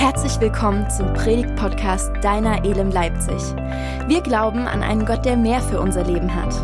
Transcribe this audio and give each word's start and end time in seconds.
Herzlich 0.00 0.40
willkommen 0.40 0.88
zum 0.88 1.12
Predigt-Podcast 1.12 2.10
Deiner 2.22 2.64
Elem 2.64 2.90
Leipzig. 2.90 3.36
Wir 4.08 4.22
glauben 4.22 4.60
an 4.60 4.82
einen 4.82 5.04
Gott, 5.04 5.26
der 5.26 5.36
mehr 5.36 5.60
für 5.60 5.78
unser 5.78 6.04
Leben 6.04 6.34
hat. 6.34 6.54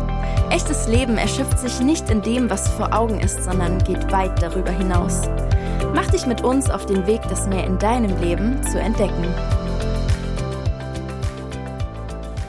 Echtes 0.49 0.87
Leben 0.87 1.19
erschöpft 1.19 1.59
sich 1.59 1.79
nicht 1.79 2.09
in 2.09 2.23
dem, 2.23 2.49
was 2.49 2.67
vor 2.67 2.95
Augen 2.95 3.19
ist, 3.19 3.43
sondern 3.43 3.77
geht 3.83 4.11
weit 4.11 4.41
darüber 4.41 4.71
hinaus. 4.71 5.21
Mach 5.93 6.09
dich 6.09 6.25
mit 6.25 6.43
uns 6.43 6.71
auf 6.71 6.87
den 6.87 7.05
Weg, 7.05 7.21
das 7.29 7.45
mehr 7.45 7.63
in 7.63 7.77
deinem 7.77 8.19
Leben 8.19 8.59
zu 8.63 8.79
entdecken. 8.79 9.27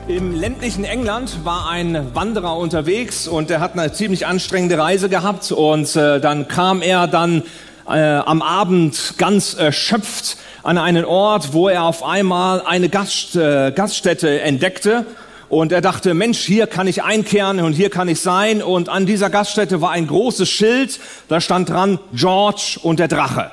Im 0.09 0.35
ländlichen 0.35 0.85
England 0.85 1.45
war 1.45 1.69
ein 1.69 2.15
Wanderer 2.15 2.57
unterwegs 2.57 3.29
und 3.29 3.51
er 3.51 3.61
hat 3.61 3.79
eine 3.79 3.93
ziemlich 3.93 4.27
anstrengende 4.27 4.79
Reise 4.79 5.11
gehabt 5.11 5.53
und 5.53 5.95
äh, 5.97 6.19
dann 6.19 6.49
kam 6.49 6.81
er 6.81 7.07
dann 7.07 7.43
äh, 7.89 8.17
am 8.25 8.43
Abend 8.43 9.15
ganz 9.19 9.55
erschöpft 9.55 10.37
an 10.63 10.79
einen 10.79 11.05
Ort, 11.05 11.53
wo 11.53 11.69
er 11.69 11.85
auf 11.85 12.05
einmal 12.05 12.63
eine 12.63 12.89
Gast, 12.89 13.37
äh, 13.37 13.73
Gaststätte 13.73 14.41
entdeckte. 14.41 15.07
Und 15.49 15.73
er 15.73 15.81
dachte, 15.81 16.13
Mensch, 16.13 16.41
hier 16.41 16.67
kann 16.67 16.87
ich 16.87 17.03
einkehren 17.03 17.61
und 17.61 17.73
hier 17.73 17.89
kann 17.89 18.09
ich 18.09 18.21
sein. 18.21 18.63
Und 18.63 18.89
an 18.89 19.07
dieser 19.07 19.31
Gaststätte 19.31 19.81
war 19.81 19.93
ein 19.93 20.07
großes 20.07 20.49
Schild, 20.49 21.01
da 21.29 21.41
stand 21.41 21.71
dran 21.71 21.99
George 22.13 22.79
und 22.83 22.99
der 22.99 23.09
Drache. 23.09 23.51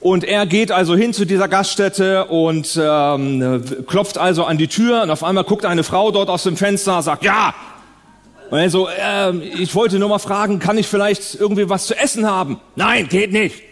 Und 0.00 0.24
er 0.24 0.46
geht 0.46 0.72
also 0.72 0.96
hin 0.96 1.12
zu 1.12 1.26
dieser 1.26 1.48
Gaststätte 1.48 2.24
und 2.26 2.78
ähm, 2.82 3.62
klopft 3.86 4.16
also 4.16 4.44
an 4.44 4.56
die 4.56 4.68
Tür 4.68 5.02
und 5.02 5.10
auf 5.10 5.22
einmal 5.22 5.44
guckt 5.44 5.66
eine 5.66 5.84
Frau 5.84 6.10
dort 6.10 6.30
aus 6.30 6.42
dem 6.42 6.56
Fenster, 6.56 7.02
sagt, 7.02 7.24
ja. 7.24 7.54
Und 8.50 8.58
er 8.58 8.70
so, 8.70 8.88
äh, 8.88 9.36
ich 9.36 9.74
wollte 9.74 9.98
nur 9.98 10.08
mal 10.08 10.18
fragen, 10.18 10.58
kann 10.58 10.76
ich 10.76 10.88
vielleicht 10.88 11.36
irgendwie 11.36 11.68
was 11.68 11.86
zu 11.86 11.96
essen 11.96 12.26
haben? 12.26 12.60
Nein, 12.74 13.08
geht 13.08 13.32
nicht. 13.32 13.62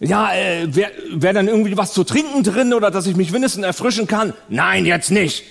Ja, 0.00 0.32
äh, 0.34 0.74
wäre 0.74 0.90
wär 1.10 1.32
dann 1.32 1.48
irgendwie 1.48 1.76
was 1.76 1.92
zu 1.92 2.04
trinken 2.04 2.42
drin 2.42 2.74
oder 2.74 2.90
dass 2.90 3.06
ich 3.06 3.16
mich 3.16 3.32
wenigstens 3.32 3.64
erfrischen 3.64 4.06
kann? 4.06 4.34
Nein, 4.48 4.84
jetzt 4.84 5.10
nicht. 5.10 5.44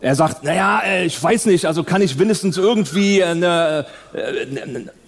Er 0.00 0.14
sagt, 0.14 0.44
naja, 0.44 0.82
äh, 0.84 1.06
ich 1.06 1.20
weiß 1.20 1.46
nicht, 1.46 1.66
also 1.66 1.82
kann 1.82 2.02
ich 2.02 2.18
wenigstens 2.18 2.56
irgendwie 2.56 3.22
eine, 3.22 3.86
äh, 4.12 4.46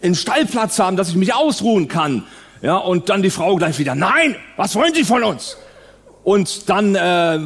einen 0.03 0.15
Stallplatz 0.15 0.79
haben, 0.79 0.97
dass 0.97 1.11
ich 1.11 1.17
mich 1.17 1.35
ausruhen 1.35 1.89
kann. 1.89 2.25
Ja, 2.63 2.77
und 2.77 3.09
dann 3.09 3.23
die 3.23 3.31
Frau 3.31 3.55
gleich 3.57 3.79
wieder, 3.79 3.95
nein, 3.95 4.35
was 4.57 4.75
wollen 4.75 4.95
Sie 4.95 5.05
von 5.05 5.23
uns? 5.23 5.57
Und 6.29 6.69
dann 6.69 6.95
äh, 6.95 7.39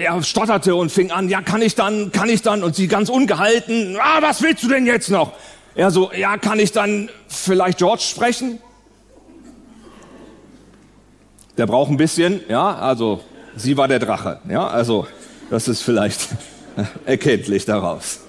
er 0.00 0.22
stotterte 0.22 0.74
und 0.74 0.90
fing 0.90 1.10
an, 1.10 1.28
ja, 1.28 1.42
kann 1.42 1.60
ich 1.60 1.74
dann, 1.74 2.10
kann 2.10 2.30
ich 2.30 2.40
dann? 2.40 2.62
Und 2.62 2.74
sie 2.74 2.88
ganz 2.88 3.10
ungehalten, 3.10 3.98
ah, 4.00 4.22
was 4.22 4.40
willst 4.40 4.62
du 4.62 4.68
denn 4.68 4.86
jetzt 4.86 5.10
noch? 5.10 5.32
Er 5.74 5.90
so, 5.90 6.10
ja, 6.12 6.38
kann 6.38 6.58
ich 6.58 6.72
dann 6.72 7.10
vielleicht 7.28 7.76
George 7.76 8.02
sprechen? 8.02 8.58
der 11.58 11.66
braucht 11.66 11.90
ein 11.90 11.98
bisschen, 11.98 12.40
ja, 12.48 12.74
also 12.76 13.20
sie 13.54 13.76
war 13.76 13.86
der 13.86 13.98
Drache, 13.98 14.38
ja, 14.48 14.66
also 14.66 15.06
das 15.50 15.68
ist 15.68 15.82
vielleicht 15.82 16.28
erkenntlich 17.04 17.66
daraus. 17.66 18.20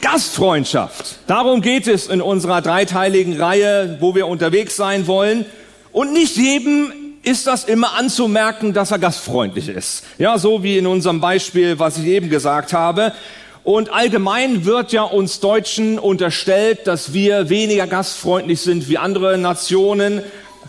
Gastfreundschaft, 0.00 1.18
darum 1.26 1.62
geht 1.62 1.88
es 1.88 2.06
in 2.06 2.22
unserer 2.22 2.62
dreiteiligen 2.62 3.40
Reihe, 3.40 3.96
wo 3.98 4.14
wir 4.14 4.28
unterwegs 4.28 4.76
sein 4.76 5.08
wollen. 5.08 5.44
Und 5.90 6.12
nicht 6.12 6.36
jedem 6.36 6.92
ist 7.22 7.46
das 7.46 7.64
immer 7.64 7.94
anzumerken, 7.94 8.72
dass 8.72 8.90
er 8.90 8.98
gastfreundlich 8.98 9.68
ist. 9.68 10.04
Ja, 10.18 10.38
so 10.38 10.62
wie 10.62 10.78
in 10.78 10.86
unserem 10.86 11.20
Beispiel, 11.20 11.78
was 11.78 11.98
ich 11.98 12.06
eben 12.06 12.30
gesagt 12.30 12.72
habe. 12.72 13.12
Und 13.62 13.92
allgemein 13.92 14.64
wird 14.64 14.92
ja 14.92 15.02
uns 15.02 15.40
Deutschen 15.40 15.98
unterstellt, 15.98 16.86
dass 16.86 17.12
wir 17.12 17.50
weniger 17.50 17.86
gastfreundlich 17.86 18.60
sind 18.60 18.88
wie 18.88 18.96
andere 18.96 19.36
Nationen 19.36 20.22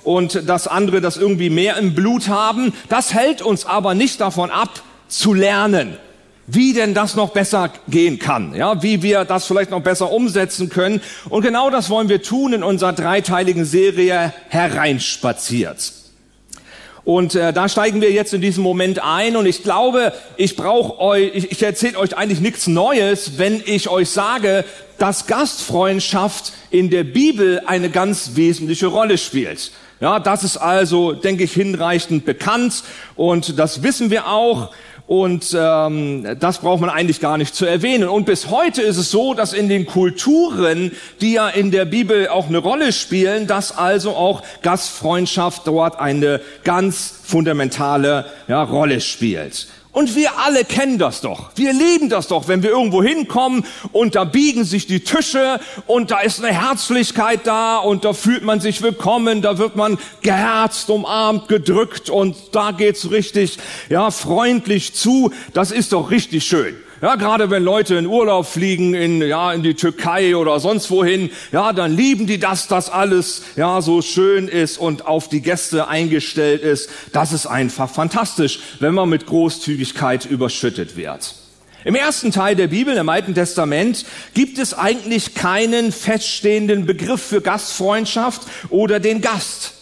und 0.04 0.50
dass 0.50 0.68
andere 0.68 1.00
das 1.00 1.16
irgendwie 1.16 1.50
mehr 1.50 1.78
im 1.78 1.96
Blut 1.96 2.28
haben. 2.28 2.74
Das 2.90 3.14
hält 3.14 3.42
uns 3.42 3.66
aber 3.66 3.94
nicht 3.94 4.20
davon 4.20 4.52
ab, 4.52 4.82
zu 5.08 5.34
lernen, 5.34 5.98
wie 6.48 6.74
denn 6.74 6.94
das 6.94 7.16
noch 7.16 7.30
besser 7.30 7.72
gehen 7.88 8.20
kann, 8.20 8.56
ja, 8.56 8.82
wie 8.82 9.02
wir 9.04 9.26
das 9.26 9.46
vielleicht 9.46 9.72
noch 9.72 9.82
besser 9.82 10.12
umsetzen 10.12 10.70
können. 10.70 11.02
Und 11.30 11.44
genau 11.44 11.70
das 11.70 11.90
wollen 11.90 12.10
wir 12.10 12.22
tun 12.22 12.54
in 12.54 12.64
unserer 12.64 12.94
dreiteiligen 12.94 13.64
Serie 13.64 14.34
Hereinspaziert. 14.50 16.01
Und 17.04 17.34
äh, 17.34 17.52
da 17.52 17.68
steigen 17.68 18.00
wir 18.02 18.12
jetzt 18.12 18.34
in 18.34 18.42
diesen 18.42 18.64
Moment 18.64 19.04
ein 19.04 19.36
und 19.36 19.48
ich 19.48 19.64
glaube, 19.64 20.14
ich 20.38 20.56
brauche 20.56 21.00
euch, 21.00 21.32
ich, 21.34 21.52
ich 21.52 21.64
erzähle 21.64 21.98
euch 21.98 22.16
eigentlich 22.16 22.42
nichts 22.42 22.68
Neues, 22.68 23.38
wenn 23.38 23.62
ich 23.66 23.90
euch 23.90 24.10
sage, 24.10 24.66
dass 25.00 25.26
Gastfreundschaft 25.26 26.54
in 26.70 26.92
der 26.92 27.04
Bibel 27.04 27.64
eine 27.66 27.90
ganz 27.90 28.32
wesentliche 28.36 28.88
Rolle 28.88 29.18
spielt. 29.18 29.72
Ja, 30.00 30.20
das 30.20 30.44
ist 30.44 30.58
also, 30.58 31.14
denke 31.14 31.44
ich, 31.44 31.54
hinreichend 31.54 32.26
bekannt 32.26 32.84
und 33.16 33.58
das 33.58 33.82
wissen 33.84 34.10
wir 34.12 34.28
auch. 34.28 34.72
Und 35.12 35.54
ähm, 35.60 36.26
das 36.40 36.60
braucht 36.60 36.80
man 36.80 36.90
eigentlich 36.90 37.20
gar 37.20 37.38
nicht 37.38 37.54
zu 37.54 37.66
erwähnen. 37.66 38.08
Und 38.08 38.26
bis 38.26 38.50
heute 38.50 38.82
ist 38.82 38.96
es 38.96 39.12
so, 39.12 39.34
dass 39.34 39.52
in 39.52 39.68
den 39.68 39.86
Kulturen, 39.86 40.94
die 41.20 41.34
ja 41.34 41.50
in 41.50 41.70
der 41.70 41.84
Bibel 41.84 42.30
auch 42.30 42.48
eine 42.48 42.60
Rolle 42.60 42.94
spielen, 42.94 43.46
dass 43.46 43.78
also 43.78 44.12
auch 44.12 44.42
Gastfreundschaft 44.62 45.68
dort 45.68 46.00
eine 46.00 46.40
ganz 46.64 47.14
fundamentale 47.26 48.24
ja, 48.48 48.64
Rolle 48.64 49.02
spielt. 49.02 49.68
Und 49.94 50.16
wir 50.16 50.38
alle 50.38 50.64
kennen 50.64 50.98
das 50.98 51.20
doch. 51.20 51.52
Wir 51.56 51.74
lieben 51.74 52.08
das 52.08 52.28
doch, 52.28 52.48
wenn 52.48 52.64
wir 52.64 52.70
irgendwo 52.70 53.04
hinkommen 53.04 53.66
und 53.92 54.16
da 54.16 54.24
biegen 54.24 54.64
sich 54.64 54.88
die 54.88 55.02
Tische 55.02 55.60
und 55.86 56.12
da 56.12 56.22
ist 56.22 56.42
eine 56.42 56.54
Herzlichkeit 56.54 57.42
da 57.44 57.78
und 57.78 58.06
da 58.06 58.14
fühlt 58.14 58.44
man 58.44 58.62
sich 58.62 58.82
willkommen, 58.82 59.42
da 59.42 59.58
wird 59.58 59.76
man 59.76 59.98
geherzt, 60.22 60.90
umarmt, 60.90 61.50
gedrückt 61.50 62.10
und 62.10 62.38
da 62.54 62.72
geht's 62.72 63.12
richtig, 63.12 63.58
ja, 63.90 64.12
freundlich 64.12 64.94
zu. 64.94 65.34
Das 65.54 65.72
ist 65.72 65.92
doch 65.92 66.10
richtig 66.10 66.46
schön. 66.46 66.76
Ja, 67.02 67.16
gerade 67.16 67.50
wenn 67.50 67.64
Leute 67.64 67.96
in 67.96 68.06
Urlaub 68.06 68.46
fliegen 68.46 68.94
in, 68.94 69.24
ja, 69.24 69.52
in 69.54 69.64
die 69.64 69.74
Türkei 69.74 70.36
oder 70.36 70.60
sonst 70.60 70.92
wohin, 70.92 71.32
ja, 71.52 71.74
dann 71.74 71.96
lieben 71.96 72.28
die 72.28 72.38
das, 72.38 72.68
dass 72.68 72.92
alles, 72.92 73.42
ja, 73.56 73.82
so 73.82 74.04
schön 74.04 74.48
ist 74.48 74.78
und 74.78 75.08
auf 75.08 75.28
die 75.28 75.42
Gäste 75.42 75.88
eingestellt 75.88 76.62
ist. 76.62 76.92
Das 77.12 77.34
ist 77.34 77.48
einfach 77.48 77.90
fantastisch, 77.90 78.60
wenn 78.80 78.94
man 78.94 79.10
mit 79.10 79.26
Großzügigkeit 79.26 80.26
überschüttet 80.26 80.96
wird. 80.96 81.34
Im 81.86 81.96
ersten 81.96 82.32
Teil 82.32 82.56
der 82.56 82.68
Bibel, 82.68 82.96
im 82.96 83.10
Alten 83.10 83.34
Testament, 83.34 84.06
gibt 84.36 84.60
es 84.60 84.76
eigentlich 84.76 85.34
keinen 85.34 85.92
feststehenden 85.92 86.86
Begriff 86.86 87.24
für 87.24 87.42
Gastfreundschaft 87.42 88.44
oder 88.70 89.00
den 89.00 89.22
Gast. 89.22 89.74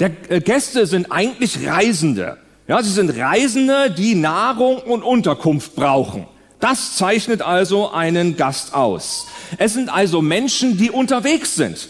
Der 0.00 0.10
äh, 0.28 0.40
Gäste 0.40 0.86
sind 0.86 1.12
eigentlich 1.12 1.64
Reisende. 1.64 2.38
Ja, 2.68 2.82
sie 2.82 2.90
sind 2.90 3.10
Reisende, 3.10 3.90
die 3.90 4.14
Nahrung 4.14 4.78
und 4.78 5.02
Unterkunft 5.02 5.74
brauchen. 5.74 6.26
Das 6.60 6.96
zeichnet 6.96 7.42
also 7.42 7.90
einen 7.90 8.36
Gast 8.36 8.72
aus. 8.72 9.26
Es 9.58 9.74
sind 9.74 9.92
also 9.92 10.22
Menschen, 10.22 10.76
die 10.76 10.92
unterwegs 10.92 11.56
sind, 11.56 11.88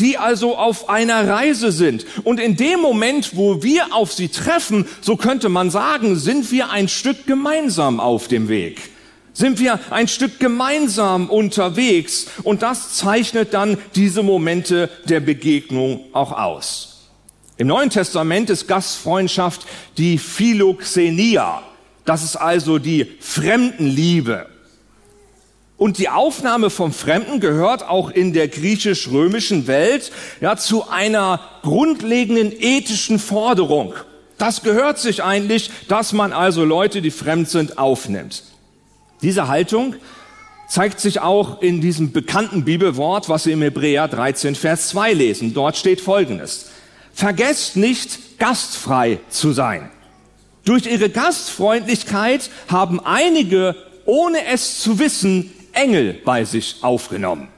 die 0.00 0.16
also 0.16 0.56
auf 0.56 0.88
einer 0.88 1.28
Reise 1.28 1.72
sind. 1.72 2.06
Und 2.24 2.40
in 2.40 2.56
dem 2.56 2.80
Moment, 2.80 3.36
wo 3.36 3.62
wir 3.62 3.94
auf 3.94 4.14
sie 4.14 4.28
treffen, 4.28 4.86
so 5.02 5.16
könnte 5.16 5.50
man 5.50 5.70
sagen, 5.70 6.16
sind 6.16 6.50
wir 6.50 6.70
ein 6.70 6.88
Stück 6.88 7.26
gemeinsam 7.26 8.00
auf 8.00 8.26
dem 8.26 8.48
Weg. 8.48 8.80
Sind 9.34 9.60
wir 9.60 9.78
ein 9.90 10.08
Stück 10.08 10.40
gemeinsam 10.40 11.28
unterwegs. 11.28 12.28
Und 12.44 12.62
das 12.62 12.94
zeichnet 12.94 13.52
dann 13.52 13.76
diese 13.94 14.22
Momente 14.22 14.88
der 15.06 15.20
Begegnung 15.20 16.06
auch 16.14 16.32
aus. 16.32 16.93
Im 17.56 17.68
Neuen 17.68 17.90
Testament 17.90 18.50
ist 18.50 18.66
Gastfreundschaft 18.66 19.66
die 19.96 20.18
Philoxenia. 20.18 21.62
Das 22.04 22.24
ist 22.24 22.36
also 22.36 22.78
die 22.78 23.06
Fremdenliebe. 23.20 24.46
Und 25.76 25.98
die 25.98 26.08
Aufnahme 26.08 26.70
vom 26.70 26.92
Fremden 26.92 27.40
gehört 27.40 27.88
auch 27.88 28.10
in 28.10 28.32
der 28.32 28.48
griechisch-römischen 28.48 29.66
Welt 29.66 30.10
ja, 30.40 30.56
zu 30.56 30.88
einer 30.88 31.40
grundlegenden 31.62 32.52
ethischen 32.52 33.18
Forderung. 33.18 33.94
Das 34.38 34.62
gehört 34.62 34.98
sich 34.98 35.22
eigentlich, 35.22 35.70
dass 35.88 36.12
man 36.12 36.32
also 36.32 36.64
Leute, 36.64 37.02
die 37.02 37.10
fremd 37.10 37.48
sind, 37.48 37.78
aufnimmt. 37.78 38.44
Diese 39.22 39.48
Haltung 39.48 39.94
zeigt 40.68 41.00
sich 41.00 41.20
auch 41.20 41.62
in 41.62 41.80
diesem 41.80 42.12
bekannten 42.12 42.64
Bibelwort, 42.64 43.28
was 43.28 43.44
Sie 43.44 43.52
im 43.52 43.62
Hebräer 43.62 44.08
13, 44.08 44.54
Vers 44.54 44.88
2 44.88 45.12
lesen. 45.12 45.54
Dort 45.54 45.76
steht 45.76 46.00
Folgendes. 46.00 46.70
Vergesst 47.14 47.76
nicht, 47.76 48.38
gastfrei 48.38 49.20
zu 49.28 49.52
sein. 49.52 49.90
Durch 50.64 50.86
ihre 50.86 51.10
Gastfreundlichkeit 51.10 52.50
haben 52.68 52.98
einige, 52.98 53.76
ohne 54.04 54.44
es 54.46 54.80
zu 54.80 54.98
wissen, 54.98 55.52
Engel 55.72 56.14
bei 56.24 56.44
sich 56.44 56.76
aufgenommen. 56.82 57.48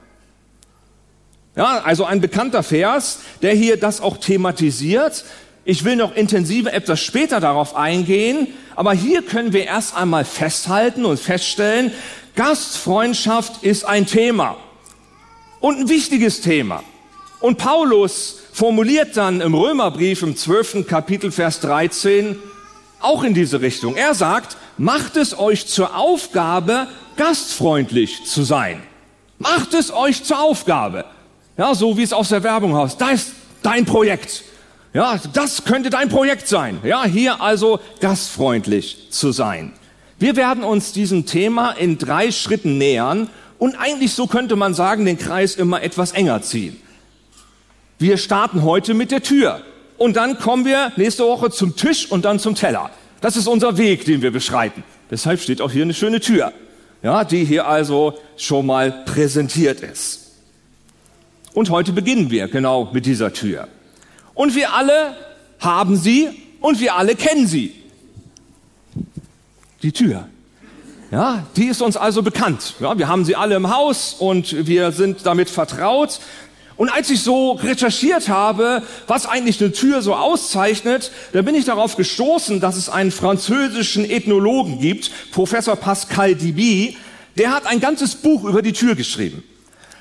Ja, 1.55 1.81
also 1.83 2.05
ein 2.05 2.21
bekannter 2.21 2.61
Vers, 2.61 3.21
der 3.41 3.53
hier 3.55 3.77
das 3.77 3.99
auch 3.99 4.17
thematisiert. 4.17 5.25
Ich 5.65 5.83
will 5.83 5.95
noch 5.95 6.15
intensiver 6.15 6.71
etwas 6.71 7.01
später 7.01 7.39
darauf 7.39 7.75
eingehen, 7.75 8.47
aber 8.75 8.93
hier 8.93 9.23
können 9.23 9.53
wir 9.53 9.65
erst 9.65 9.95
einmal 9.95 10.23
festhalten 10.23 11.03
und 11.03 11.19
feststellen, 11.19 11.91
Gastfreundschaft 12.35 13.63
ist 13.63 13.85
ein 13.85 14.05
Thema 14.05 14.57
und 15.59 15.79
ein 15.79 15.89
wichtiges 15.89 16.41
Thema. 16.41 16.83
Und 17.39 17.57
Paulus 17.57 18.37
formuliert 18.51 19.15
dann 19.15 19.41
im 19.41 19.53
Römerbrief 19.53 20.23
im 20.23 20.35
12. 20.35 20.87
Kapitel 20.87 21.31
Vers 21.31 21.59
13 21.59 22.37
auch 22.99 23.23
in 23.23 23.33
diese 23.33 23.61
Richtung. 23.61 23.95
Er 23.95 24.15
sagt, 24.15 24.57
macht 24.77 25.17
es 25.17 25.37
euch 25.37 25.67
zur 25.67 25.95
Aufgabe, 25.95 26.87
gastfreundlich 27.15 28.25
zu 28.25 28.43
sein. 28.43 28.81
Macht 29.37 29.75
es 29.75 29.93
euch 29.93 30.23
zur 30.23 30.39
Aufgabe. 30.39 31.05
Ja, 31.57 31.75
so 31.75 31.97
wie 31.97 32.03
es 32.03 32.13
aus 32.13 32.29
der 32.29 32.41
Werbung 32.43 32.75
heißt. 32.75 32.99
Da 32.99 33.11
ist 33.11 33.33
dein 33.61 33.85
Projekt. 33.85 34.43
Ja, 34.93 35.19
das 35.33 35.63
könnte 35.63 35.91
dein 35.91 36.09
Projekt 36.09 36.47
sein. 36.47 36.79
Ja, 36.83 37.05
hier 37.05 37.39
also 37.39 37.79
gastfreundlich 37.99 39.09
zu 39.11 39.31
sein. 39.31 39.73
Wir 40.17 40.35
werden 40.35 40.63
uns 40.63 40.91
diesem 40.91 41.27
Thema 41.27 41.71
in 41.71 41.99
drei 41.99 42.31
Schritten 42.31 42.79
nähern 42.79 43.29
und 43.59 43.75
eigentlich 43.75 44.13
so 44.13 44.25
könnte 44.25 44.55
man 44.55 44.73
sagen, 44.73 45.05
den 45.05 45.19
Kreis 45.19 45.55
immer 45.55 45.83
etwas 45.83 46.13
enger 46.13 46.41
ziehen. 46.41 46.81
Wir 47.99 48.17
starten 48.17 48.61
heute 48.61 48.93
mit 48.93 49.09
der 49.09 49.23
Tür 49.23 49.61
und 49.97 50.17
dann 50.17 50.37
kommen 50.37 50.65
wir 50.65 50.91
nächste 50.97 51.23
Woche 51.23 51.49
zum 51.49 51.75
Tisch 51.75 52.11
und 52.11 52.25
dann 52.25 52.37
zum 52.37 52.53
Teller. 52.53 52.91
Das 53.21 53.35
ist 53.35 53.47
unser 53.47 53.77
Weg, 53.77 54.05
den 54.05 54.21
wir 54.21 54.29
beschreiten. 54.29 54.83
Deshalb 55.09 55.39
steht 55.39 55.61
auch 55.61 55.71
hier 55.71 55.81
eine 55.81 55.95
schöne 55.95 56.19
Tür, 56.19 56.53
ja, 57.01 57.23
die 57.23 57.43
hier 57.43 57.65
also 57.65 58.13
schon 58.37 58.67
mal 58.67 58.91
präsentiert 59.05 59.81
ist. 59.81 60.31
Und 61.55 61.71
heute 61.71 61.91
beginnen 61.91 62.29
wir 62.29 62.47
genau 62.47 62.89
mit 62.93 63.07
dieser 63.07 63.33
Tür. 63.33 63.67
Und 64.35 64.53
wir 64.53 64.75
alle 64.75 65.17
haben 65.59 65.95
sie 65.97 66.29
und 66.61 66.79
wir 66.79 66.95
alle 66.95 67.15
kennen 67.15 67.47
sie. 67.47 67.73
Die 69.81 69.91
Tür. 69.91 70.27
Ja, 71.09 71.47
die 71.55 71.65
ist 71.65 71.81
uns 71.81 71.97
also 71.97 72.21
bekannt. 72.21 72.75
Ja, 72.79 72.97
wir 72.97 73.07
haben 73.07 73.25
sie 73.25 73.35
alle 73.35 73.55
im 73.55 73.73
Haus 73.73 74.13
und 74.19 74.67
wir 74.67 74.91
sind 74.91 75.25
damit 75.25 75.49
vertraut. 75.49 76.19
Und 76.77 76.89
als 76.89 77.09
ich 77.09 77.21
so 77.21 77.53
recherchiert 77.53 78.29
habe, 78.29 78.83
was 79.07 79.25
eigentlich 79.25 79.59
eine 79.59 79.71
Tür 79.71 80.03
so 80.03 80.13
auszeichnet, 80.13 81.11
da 81.33 81.41
bin 81.41 81.55
ich 81.55 81.65
darauf 81.65 81.95
gestoßen, 81.95 82.59
dass 82.59 82.75
es 82.75 82.87
einen 82.87 83.11
französischen 83.11 84.07
Ethnologen 84.07 84.79
gibt, 84.79 85.11
Professor 85.31 85.75
Pascal 85.75 86.35
Diby, 86.35 86.95
der 87.35 87.51
hat 87.51 87.65
ein 87.65 87.79
ganzes 87.79 88.15
Buch 88.15 88.43
über 88.43 88.61
die 88.61 88.73
Tür 88.73 88.95
geschrieben. 88.95 89.43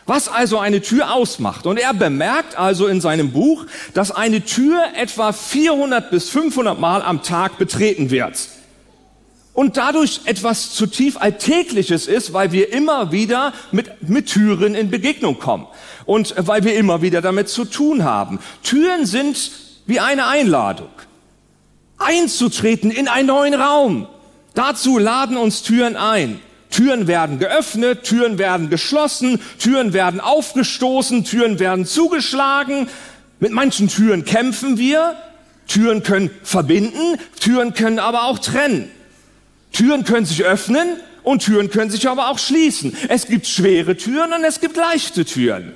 Was 0.05 0.29
also 0.29 0.59
eine 0.59 0.83
Tür 0.83 1.13
ausmacht. 1.13 1.67
Und 1.67 1.79
er 1.79 1.93
bemerkt 1.93 2.57
also 2.57 2.87
in 2.87 3.01
seinem 3.01 3.33
Buch, 3.33 3.65
dass 3.93 4.13
eine 4.13 4.45
Tür 4.45 4.85
etwa 4.97 5.33
400 5.33 6.11
bis 6.11 6.29
500 6.29 6.79
Mal 6.79 7.03
am 7.03 7.23
Tag 7.23 7.59
betreten 7.59 8.11
wird 8.11 8.37
und 9.57 9.79
dadurch 9.79 10.21
etwas 10.27 10.75
zutiefst 10.75 11.21
Alltägliches 11.21 12.07
ist, 12.07 12.35
weil 12.35 12.53
wir 12.53 12.73
immer 12.73 13.11
wieder 13.11 13.55
mit, 13.73 14.07
mit 14.07 14.27
Türen 14.27 14.75
in 14.75 14.91
Begegnung 14.91 15.39
kommen 15.39 15.67
und 16.05 16.35
weil 16.37 16.63
wir 16.63 16.77
immer 16.77 17.01
wieder 17.01 17.23
damit 17.23 17.49
zu 17.49 17.65
tun 17.65 18.05
haben. 18.05 18.39
Türen 18.63 19.07
sind 19.07 19.51
wie 19.87 19.99
eine 19.99 20.27
Einladung, 20.27 20.91
einzutreten 21.97 22.91
in 22.91 23.09
einen 23.09 23.29
neuen 23.29 23.55
Raum. 23.55 24.07
Dazu 24.53 24.99
laden 24.99 25.39
uns 25.39 25.63
Türen 25.63 25.97
ein. 25.97 26.39
Türen 26.69 27.07
werden 27.07 27.39
geöffnet, 27.39 28.05
Türen 28.05 28.37
werden 28.37 28.69
geschlossen, 28.69 29.41
Türen 29.59 29.95
werden 29.95 30.21
aufgestoßen, 30.21 31.25
Türen 31.25 31.59
werden 31.59 31.87
zugeschlagen. 31.87 32.89
Mit 33.41 33.53
manchen 33.53 33.89
Türen 33.89 34.27
kämpfen 34.27 34.77
wir. 34.77 35.17
Türen 35.67 36.03
können 36.03 36.31
verbinden, 36.43 37.19
Türen 37.41 37.73
können 37.73 37.99
aber 37.99 38.25
auch 38.25 38.39
trennen. 38.39 38.91
Türen 39.77 40.05
können 40.05 40.25
sich 40.25 40.43
öffnen 40.43 40.89
und 41.23 41.43
Türen 41.45 41.69
können 41.69 41.91
sich 41.91 42.09
aber 42.09 42.31
auch 42.31 42.39
schließen. 42.39 42.97
Es 43.09 43.27
gibt 43.27 43.47
schwere 43.47 43.95
Türen 43.97 44.33
und 44.33 44.43
es 44.43 44.61
gibt 44.61 44.77
leichte 44.77 45.27
Türen. 45.27 45.75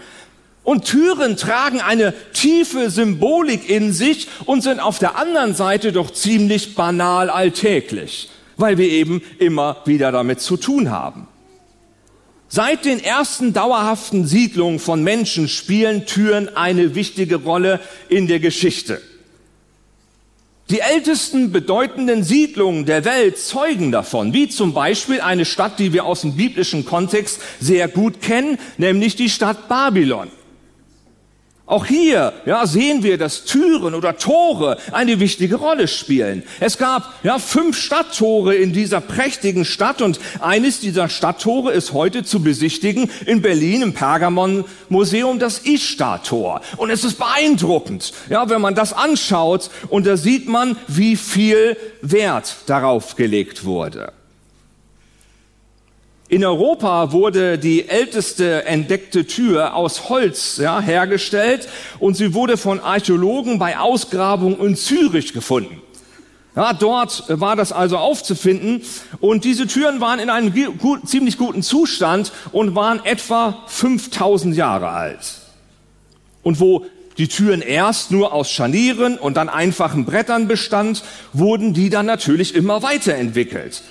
Und 0.62 0.86
Türen 0.86 1.36
tragen 1.36 1.82
eine 1.82 2.14
tiefe 2.32 2.88
Symbolik 2.88 3.68
in 3.68 3.92
sich 3.92 4.28
und 4.46 4.62
sind 4.62 4.80
auf 4.80 4.98
der 4.98 5.16
anderen 5.16 5.54
Seite 5.54 5.92
doch 5.92 6.10
ziemlich 6.12 6.74
banal 6.74 7.28
alltäglich, 7.28 8.30
weil 8.56 8.78
wir 8.78 8.88
eben 8.88 9.20
immer 9.38 9.82
wieder 9.84 10.12
damit 10.12 10.40
zu 10.40 10.56
tun 10.56 10.90
haben. 10.90 11.28
Seit 12.48 12.86
den 12.86 13.04
ersten 13.04 13.52
dauerhaften 13.52 14.26
Siedlungen 14.26 14.78
von 14.78 15.04
Menschen 15.04 15.46
spielen 15.46 16.06
Türen 16.06 16.56
eine 16.56 16.94
wichtige 16.94 17.36
Rolle 17.36 17.80
in 18.08 18.28
der 18.28 18.40
Geschichte. 18.40 19.02
Die 20.70 20.78
ältesten 20.78 21.50
bedeutenden 21.50 22.22
Siedlungen 22.22 22.86
der 22.86 23.04
Welt 23.04 23.38
zeugen 23.38 23.90
davon, 23.90 24.32
wie 24.32 24.48
zum 24.48 24.72
Beispiel 24.72 25.20
eine 25.20 25.44
Stadt, 25.44 25.80
die 25.80 25.92
wir 25.92 26.04
aus 26.04 26.20
dem 26.20 26.36
biblischen 26.36 26.84
Kontext 26.84 27.40
sehr 27.58 27.88
gut 27.88 28.22
kennen, 28.22 28.56
nämlich 28.78 29.16
die 29.16 29.30
Stadt 29.30 29.68
Babylon. 29.68 30.28
Auch 31.70 31.86
hier 31.86 32.32
ja, 32.46 32.66
sehen 32.66 33.04
wir, 33.04 33.16
dass 33.16 33.44
Türen 33.44 33.94
oder 33.94 34.16
Tore 34.16 34.76
eine 34.90 35.20
wichtige 35.20 35.54
Rolle 35.54 35.86
spielen. 35.86 36.42
Es 36.58 36.78
gab 36.78 37.14
ja 37.22 37.38
fünf 37.38 37.78
Stadttore 37.78 38.56
in 38.56 38.72
dieser 38.72 39.00
prächtigen 39.00 39.64
Stadt 39.64 40.02
und 40.02 40.18
eines 40.40 40.80
dieser 40.80 41.08
Stadttore 41.08 41.70
ist 41.70 41.92
heute 41.92 42.24
zu 42.24 42.42
besichtigen 42.42 43.08
in 43.24 43.40
Berlin 43.40 43.82
im 43.82 43.94
Pergamon 43.94 44.64
Museum, 44.88 45.38
das 45.38 45.60
Ishtar-Tor. 45.60 46.60
Und 46.76 46.90
es 46.90 47.04
ist 47.04 47.18
beeindruckend, 47.18 48.14
ja, 48.28 48.50
wenn 48.50 48.60
man 48.60 48.74
das 48.74 48.92
anschaut 48.92 49.70
und 49.90 50.08
da 50.08 50.16
sieht 50.16 50.48
man, 50.48 50.76
wie 50.88 51.14
viel 51.14 51.76
Wert 52.02 52.56
darauf 52.66 53.14
gelegt 53.14 53.64
wurde. 53.64 54.12
In 56.30 56.44
Europa 56.44 57.10
wurde 57.10 57.58
die 57.58 57.88
älteste 57.88 58.64
entdeckte 58.64 59.26
Tür 59.26 59.74
aus 59.74 60.08
Holz 60.08 60.58
ja, 60.58 60.80
hergestellt 60.80 61.68
und 61.98 62.16
sie 62.16 62.34
wurde 62.34 62.56
von 62.56 62.78
Archäologen 62.78 63.58
bei 63.58 63.76
Ausgrabungen 63.76 64.60
in 64.60 64.76
Zürich 64.76 65.32
gefunden. 65.32 65.82
Ja, 66.54 66.72
dort 66.72 67.24
war 67.28 67.56
das 67.56 67.72
also 67.72 67.96
aufzufinden 67.96 68.82
und 69.18 69.42
diese 69.42 69.66
Türen 69.66 70.00
waren 70.00 70.20
in 70.20 70.30
einem 70.30 70.54
gut, 70.78 71.08
ziemlich 71.08 71.36
guten 71.36 71.64
Zustand 71.64 72.30
und 72.52 72.76
waren 72.76 73.04
etwa 73.04 73.64
5000 73.66 74.54
Jahre 74.54 74.90
alt. 74.90 75.40
Und 76.44 76.60
wo 76.60 76.86
die 77.18 77.26
Türen 77.26 77.60
erst 77.60 78.12
nur 78.12 78.32
aus 78.32 78.52
Scharnieren 78.52 79.18
und 79.18 79.36
dann 79.36 79.48
einfachen 79.48 80.04
Brettern 80.04 80.46
bestand, 80.46 81.02
wurden 81.32 81.74
die 81.74 81.90
dann 81.90 82.06
natürlich 82.06 82.54
immer 82.54 82.84
weiterentwickelt. 82.84 83.82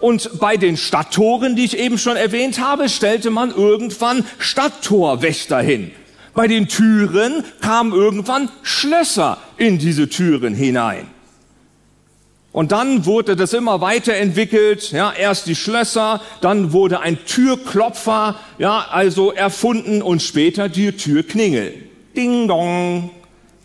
Und 0.00 0.40
bei 0.40 0.56
den 0.56 0.76
Stadttoren, 0.76 1.56
die 1.56 1.64
ich 1.64 1.78
eben 1.78 1.98
schon 1.98 2.16
erwähnt 2.16 2.58
habe, 2.58 2.88
stellte 2.88 3.30
man 3.30 3.54
irgendwann 3.54 4.24
Stadttorwächter 4.38 5.60
hin. 5.60 5.92
Bei 6.34 6.48
den 6.48 6.68
Türen 6.68 7.44
kamen 7.60 7.92
irgendwann 7.92 8.48
Schlösser 8.62 9.38
in 9.58 9.78
diese 9.78 10.08
Türen 10.08 10.54
hinein. 10.54 11.06
Und 12.52 12.72
dann 12.72 13.06
wurde 13.06 13.36
das 13.36 13.52
immer 13.52 13.80
weiterentwickelt, 13.80 14.90
ja, 14.90 15.12
erst 15.12 15.46
die 15.46 15.54
Schlösser, 15.54 16.20
dann 16.40 16.72
wurde 16.72 17.00
ein 17.00 17.24
Türklopfer, 17.24 18.36
ja, 18.58 18.86
also 18.90 19.32
erfunden 19.32 20.02
und 20.02 20.20
später 20.20 20.68
die 20.68 20.92
Türklingel. 20.92 21.74
Ding 22.16 22.48
dong. 22.48 23.10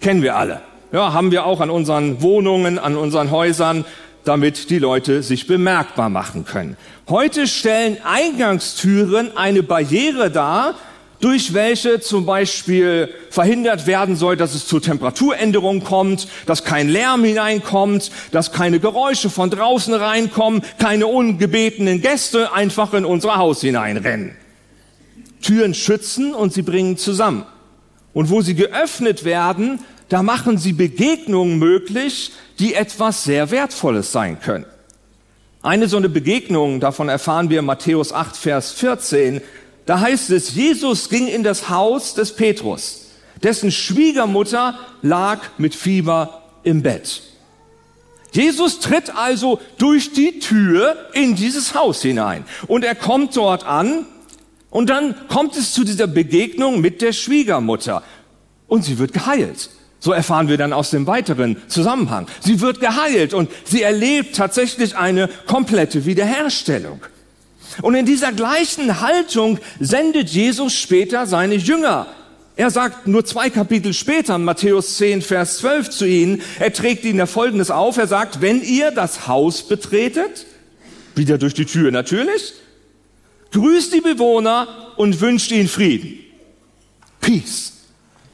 Kennen 0.02 0.22
wir 0.22 0.36
alle. 0.36 0.62
Ja, 0.92 1.14
haben 1.14 1.32
wir 1.32 1.46
auch 1.46 1.62
an 1.62 1.72
unseren 1.72 2.22
Wohnungen, 2.22 2.78
an 2.78 2.96
unseren 2.96 3.32
Häusern 3.32 3.86
damit 4.26 4.70
die 4.70 4.80
Leute 4.80 5.24
sich 5.24 5.48
bemerkbar 5.48 6.10
machen 6.10 6.46
können. 6.46 6.76
Heute 7.08 7.48
stellen 7.48 7.98
Eingangstüren 8.04 9.38
eine 9.38 9.64
Barriere 9.64 10.32
dar, 10.32 10.76
durch 11.22 11.54
welche 11.54 12.02
zum 12.02 12.26
Beispiel 12.26 13.10
verhindert 13.30 13.88
werden 13.88 14.16
soll, 14.16 14.36
dass 14.36 14.54
es 14.54 14.68
zu 14.68 14.80
Temperaturänderungen 14.80 15.84
kommt, 15.84 16.28
dass 16.46 16.64
kein 16.64 16.90
Lärm 16.90 17.24
hineinkommt, 17.24 18.12
dass 18.32 18.52
keine 18.52 18.80
Geräusche 18.80 19.30
von 19.30 19.50
draußen 19.50 19.94
reinkommen, 19.94 20.62
keine 20.78 21.08
ungebetenen 21.08 22.02
Gäste 22.02 22.52
einfach 22.54 22.94
in 22.94 23.06
unser 23.06 23.38
Haus 23.38 23.62
hineinrennen. 23.62 24.36
Türen 25.42 25.74
schützen 25.74 26.34
und 26.34 26.54
sie 26.54 26.64
bringen 26.64 26.98
zusammen. 26.98 27.46
Und 28.14 28.30
wo 28.30 28.42
sie 28.42 28.56
geöffnet 28.56 29.26
werden, 29.26 29.80
da 30.10 30.24
machen 30.24 30.58
sie 30.58 30.74
Begegnungen 30.74 31.58
möglich, 31.58 32.32
die 32.60 32.74
etwas 32.74 33.24
sehr 33.24 33.52
Wertvolles 33.52 34.12
sein 34.12 34.40
können. 34.40 34.66
Eine 35.62 35.88
so 35.88 35.98
eine 35.98 36.10
Begegnung, 36.10 36.80
davon 36.80 37.10
erfahren 37.10 37.50
wir 37.50 37.60
in 37.60 37.66
Matthäus 37.66 38.14
8, 38.14 38.38
Vers 38.38 38.72
14, 38.74 39.42
da 39.86 40.00
heißt 40.00 40.30
es, 40.30 40.54
Jesus 40.54 41.10
ging 41.10 41.28
in 41.28 41.44
das 41.44 41.70
Haus 41.70 42.14
des 42.14 42.36
Petrus, 42.36 43.08
dessen 43.42 43.72
Schwiegermutter 43.72 44.78
lag 45.02 45.40
mit 45.58 45.74
Fieber 45.74 46.44
im 46.64 46.84
Bett. 46.84 47.24
Jesus 48.32 48.80
tritt 48.80 49.16
also 49.16 49.60
durch 49.78 50.12
die 50.12 50.40
Tür 50.40 50.96
in 51.14 51.36
dieses 51.36 51.74
Haus 51.74 52.02
hinein 52.02 52.46
und 52.68 52.84
er 52.84 52.96
kommt 52.96 53.36
dort 53.38 53.66
an 53.66 54.06
und 54.70 54.90
dann 54.90 55.16
kommt 55.30 55.56
es 55.56 55.74
zu 55.74 55.84
dieser 55.84 56.08
Begegnung 56.08 56.82
mit 56.82 57.02
der 57.02 57.14
Schwiegermutter 57.14 58.04
und 58.68 58.84
sie 58.84 59.00
wird 59.00 59.14
geheilt. 59.14 59.70
So 60.06 60.12
erfahren 60.12 60.50
wir 60.50 60.58
dann 60.58 60.72
aus 60.72 60.92
dem 60.92 61.08
weiteren 61.08 61.58
Zusammenhang. 61.68 62.28
Sie 62.40 62.62
wird 62.62 62.80
geheilt 62.80 63.34
und 63.34 63.50
sie 63.64 63.82
erlebt 63.82 64.36
tatsächlich 64.36 64.96
eine 64.96 65.28
komplette 65.48 66.06
Wiederherstellung. 66.06 67.02
Und 67.82 67.96
in 67.96 68.06
dieser 68.06 68.32
gleichen 68.32 69.02
Haltung 69.02 69.58
sendet 69.80 70.30
Jesus 70.30 70.76
später 70.76 71.26
seine 71.26 71.56
Jünger 71.56 72.06
Er 72.56 72.70
sagt 72.70 73.08
nur 73.08 73.26
zwei 73.26 73.50
Kapitel 73.50 73.96
später, 73.96 74.38
Matthäus 74.38 74.98
10, 74.98 75.24
Vers 75.24 75.58
12 75.58 75.90
zu 75.90 76.06
ihnen, 76.06 76.44
er 76.60 76.72
trägt 76.72 77.04
ihnen 77.04 77.26
Folgendes 77.26 77.72
auf, 77.72 77.98
er 77.98 78.06
sagt, 78.06 78.42
wenn 78.42 78.62
ihr 78.62 78.92
das 78.92 79.28
Haus 79.28 79.68
betretet, 79.68 80.46
wieder 81.16 81.40
durch 81.40 81.56
die 81.56 81.66
Tür 81.66 81.90
natürlich, 81.90 82.54
grüßt 83.54 83.92
die 83.92 84.02
Bewohner 84.02 84.68
und 84.98 85.20
wünscht 85.20 85.52
ihnen 85.52 85.68
Frieden. 85.68 86.20
Peace. 87.20 87.74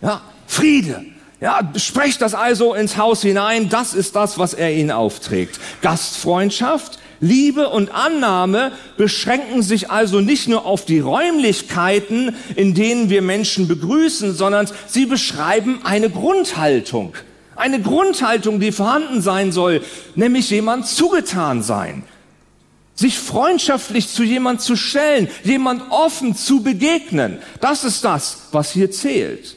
Ja, 0.02 0.22
Friede. 0.48 1.06
Ja, 1.42 1.72
sprecht 1.76 2.22
das 2.22 2.36
also 2.36 2.76
ins 2.76 2.98
Haus 2.98 3.24
hinein. 3.24 3.68
Das 3.68 3.96
ist 3.96 4.16
das, 4.16 4.38
was 4.38 4.54
er 4.54 4.72
ihnen 4.72 4.92
aufträgt. 4.92 5.60
Gastfreundschaft, 5.82 7.00
Liebe 7.20 7.68
und 7.70 7.90
Annahme 7.92 8.72
beschränken 8.96 9.64
sich 9.64 9.90
also 9.90 10.22
nicht 10.22 10.48
nur 10.48 10.68
auf 10.68 10.86
die 10.86 11.00
Räumlichkeiten, 11.00 12.36
in 12.56 12.76
denen 12.76 13.10
wir 13.10 13.24
Menschen 13.24 13.68
begrüßen, 13.68 14.36
sondern 14.36 14.70
sie 14.86 15.08
beschreiben 15.08 15.80
eine 15.84 16.12
Grundhaltung. 16.12 17.16
Eine 17.56 17.82
Grundhaltung, 17.82 18.60
die 18.60 18.72
vorhanden 18.72 19.22
sein 19.24 19.52
soll, 19.52 19.82
nämlich 20.14 20.52
jemand 20.52 20.86
zugetan 20.86 21.64
sein. 21.64 22.04
Sich 22.94 23.18
freundschaftlich 23.18 24.10
zu 24.10 24.22
jemand 24.22 24.62
zu 24.62 24.76
stellen, 24.76 25.28
jemand 25.44 25.90
offen 25.90 26.36
zu 26.36 26.62
begegnen. 26.62 27.40
Das 27.62 27.84
ist 27.84 28.06
das, 28.06 28.44
was 28.52 28.72
hier 28.72 28.92
zählt. 28.92 29.56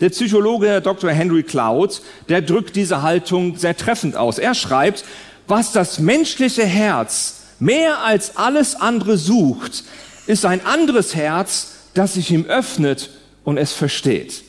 Der 0.00 0.10
Psychologe 0.10 0.80
Dr. 0.82 1.10
Henry 1.10 1.42
Cloud, 1.42 2.02
der 2.28 2.42
drückt 2.42 2.76
diese 2.76 3.02
Haltung 3.02 3.56
sehr 3.56 3.76
treffend 3.76 4.16
aus. 4.16 4.38
Er 4.38 4.54
schreibt, 4.54 5.04
was 5.46 5.72
das 5.72 5.98
menschliche 5.98 6.64
Herz 6.64 7.42
mehr 7.58 8.02
als 8.02 8.36
alles 8.36 8.74
andere 8.74 9.16
sucht, 9.16 9.84
ist 10.26 10.44
ein 10.44 10.64
anderes 10.66 11.14
Herz, 11.14 11.68
das 11.94 12.14
sich 12.14 12.30
ihm 12.30 12.44
öffnet 12.46 13.10
und 13.44 13.56
es 13.56 13.72
versteht. 13.72 14.42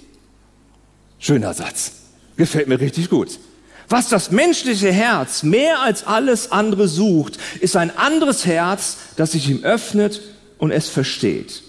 Schöner 1.20 1.54
Satz. 1.54 1.94
Gefällt 2.36 2.68
mir 2.68 2.80
richtig 2.80 3.10
gut. 3.10 3.40
Was 3.90 4.10
das 4.10 4.32
menschliche 4.32 4.92
Herz 4.92 5.44
mehr 5.44 5.80
als 5.80 6.06
alles 6.06 6.52
andere 6.52 6.90
sucht, 6.90 7.38
ist 7.62 7.78
ein 7.78 7.96
anderes 7.96 8.46
Herz, 8.46 8.98
das 9.16 9.32
sich 9.32 9.50
ihm 9.50 9.64
öffnet 9.64 10.22
und 10.58 10.72
es 10.72 10.90
versteht. 10.90 11.64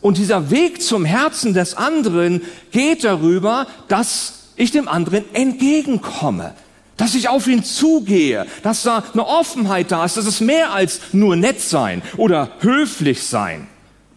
Und 0.00 0.18
dieser 0.18 0.50
Weg 0.50 0.82
zum 0.82 1.04
Herzen 1.04 1.52
des 1.52 1.76
anderen 1.76 2.42
geht 2.70 3.04
darüber, 3.04 3.66
dass 3.88 4.34
ich 4.56 4.70
dem 4.70 4.88
anderen 4.88 5.24
entgegenkomme, 5.34 6.54
dass 6.96 7.14
ich 7.14 7.28
auf 7.28 7.46
ihn 7.46 7.64
zugehe, 7.64 8.46
dass 8.62 8.82
da 8.82 9.02
eine 9.12 9.26
Offenheit 9.26 9.90
da 9.90 10.04
ist, 10.04 10.16
dass 10.16 10.26
es 10.26 10.40
mehr 10.40 10.72
als 10.72 11.00
nur 11.12 11.36
nett 11.36 11.60
sein 11.60 12.02
oder 12.16 12.50
höflich 12.60 13.22
sein. 13.22 13.66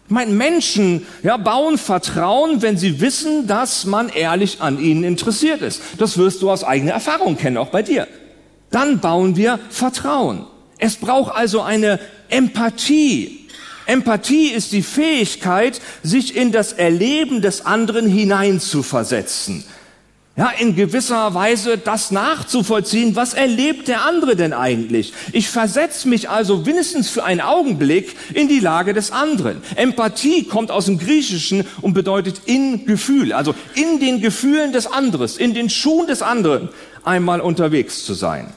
Ich 0.06 0.10
meine, 0.10 0.32
Menschen 0.32 1.06
ja, 1.22 1.38
bauen 1.38 1.78
Vertrauen, 1.78 2.60
wenn 2.60 2.76
sie 2.76 3.00
wissen, 3.00 3.46
dass 3.46 3.86
man 3.86 4.10
ehrlich 4.10 4.60
an 4.60 4.78
ihnen 4.78 5.02
interessiert 5.02 5.62
ist. 5.62 5.80
Das 5.96 6.18
wirst 6.18 6.42
du 6.42 6.50
aus 6.50 6.62
eigener 6.62 6.92
Erfahrung 6.92 7.38
kennen, 7.38 7.56
auch 7.56 7.68
bei 7.70 7.82
dir. 7.82 8.06
Dann 8.70 9.00
bauen 9.00 9.36
wir 9.36 9.58
Vertrauen. 9.70 10.46
Es 10.78 10.96
braucht 10.96 11.34
also 11.34 11.62
eine 11.62 12.00
Empathie, 12.28 13.43
Empathie 13.86 14.48
ist 14.48 14.72
die 14.72 14.82
Fähigkeit, 14.82 15.80
sich 16.02 16.36
in 16.36 16.52
das 16.52 16.72
Erleben 16.72 17.42
des 17.42 17.66
anderen 17.66 18.08
hineinzuversetzen. 18.08 19.64
Ja, 20.36 20.50
in 20.58 20.74
gewisser 20.74 21.32
Weise 21.34 21.78
das 21.78 22.10
nachzuvollziehen, 22.10 23.14
was 23.14 23.34
erlebt 23.34 23.86
der 23.86 24.04
andere 24.04 24.34
denn 24.34 24.52
eigentlich? 24.52 25.12
Ich 25.32 25.48
versetze 25.48 26.08
mich 26.08 26.28
also 26.28 26.66
wenigstens 26.66 27.08
für 27.08 27.22
einen 27.22 27.40
Augenblick 27.40 28.16
in 28.34 28.48
die 28.48 28.58
Lage 28.58 28.94
des 28.94 29.12
anderen. 29.12 29.62
Empathie 29.76 30.42
kommt 30.42 30.72
aus 30.72 30.86
dem 30.86 30.98
Griechischen 30.98 31.64
und 31.82 31.94
bedeutet 31.94 32.40
in 32.46 32.84
Gefühl, 32.84 33.32
also 33.32 33.54
in 33.76 34.00
den 34.00 34.20
Gefühlen 34.20 34.72
des 34.72 34.88
anderen, 34.88 35.30
in 35.38 35.54
den 35.54 35.70
Schuhen 35.70 36.08
des 36.08 36.20
anderen 36.20 36.68
einmal 37.04 37.40
unterwegs 37.40 38.04
zu 38.04 38.14
sein. 38.14 38.52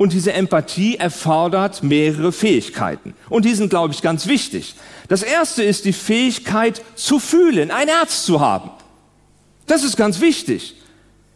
Und 0.00 0.14
diese 0.14 0.32
Empathie 0.32 0.96
erfordert 0.96 1.82
mehrere 1.82 2.32
Fähigkeiten. 2.32 3.12
Und 3.28 3.44
die 3.44 3.54
sind, 3.54 3.68
glaube 3.68 3.92
ich, 3.92 4.00
ganz 4.00 4.26
wichtig. 4.26 4.74
Das 5.08 5.22
erste 5.22 5.62
ist 5.62 5.84
die 5.84 5.92
Fähigkeit 5.92 6.80
zu 6.94 7.18
fühlen, 7.18 7.70
ein 7.70 7.86
Herz 7.86 8.24
zu 8.24 8.40
haben. 8.40 8.70
Das 9.66 9.84
ist 9.84 9.98
ganz 9.98 10.22
wichtig. 10.22 10.76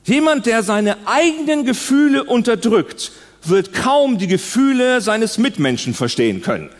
Jemand, 0.04 0.46
der 0.46 0.62
seine 0.62 0.96
eigenen 1.06 1.66
Gefühle 1.66 2.24
unterdrückt, 2.24 3.12
wird 3.42 3.74
kaum 3.74 4.16
die 4.16 4.28
Gefühle 4.28 5.02
seines 5.02 5.36
Mitmenschen 5.36 5.92
verstehen 5.92 6.40
können. 6.40 6.70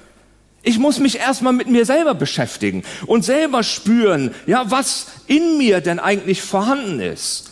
Ich 0.63 0.79
muss 0.79 1.01
mich 1.01 1.19
erstmal 1.19 1.53
mit 1.53 1.69
mir 1.69 1.85
selber 1.85 2.15
beschäftigen 2.15 2.83
und 3.05 3.27
selber 3.27 3.63
spüren, 3.63 4.35
ja, 4.47 4.71
was 4.71 5.09
in 5.27 5.59
mir 5.59 5.83
denn 5.83 5.99
eigentlich 5.99 6.41
vorhanden 6.41 7.01
ist. 7.01 7.51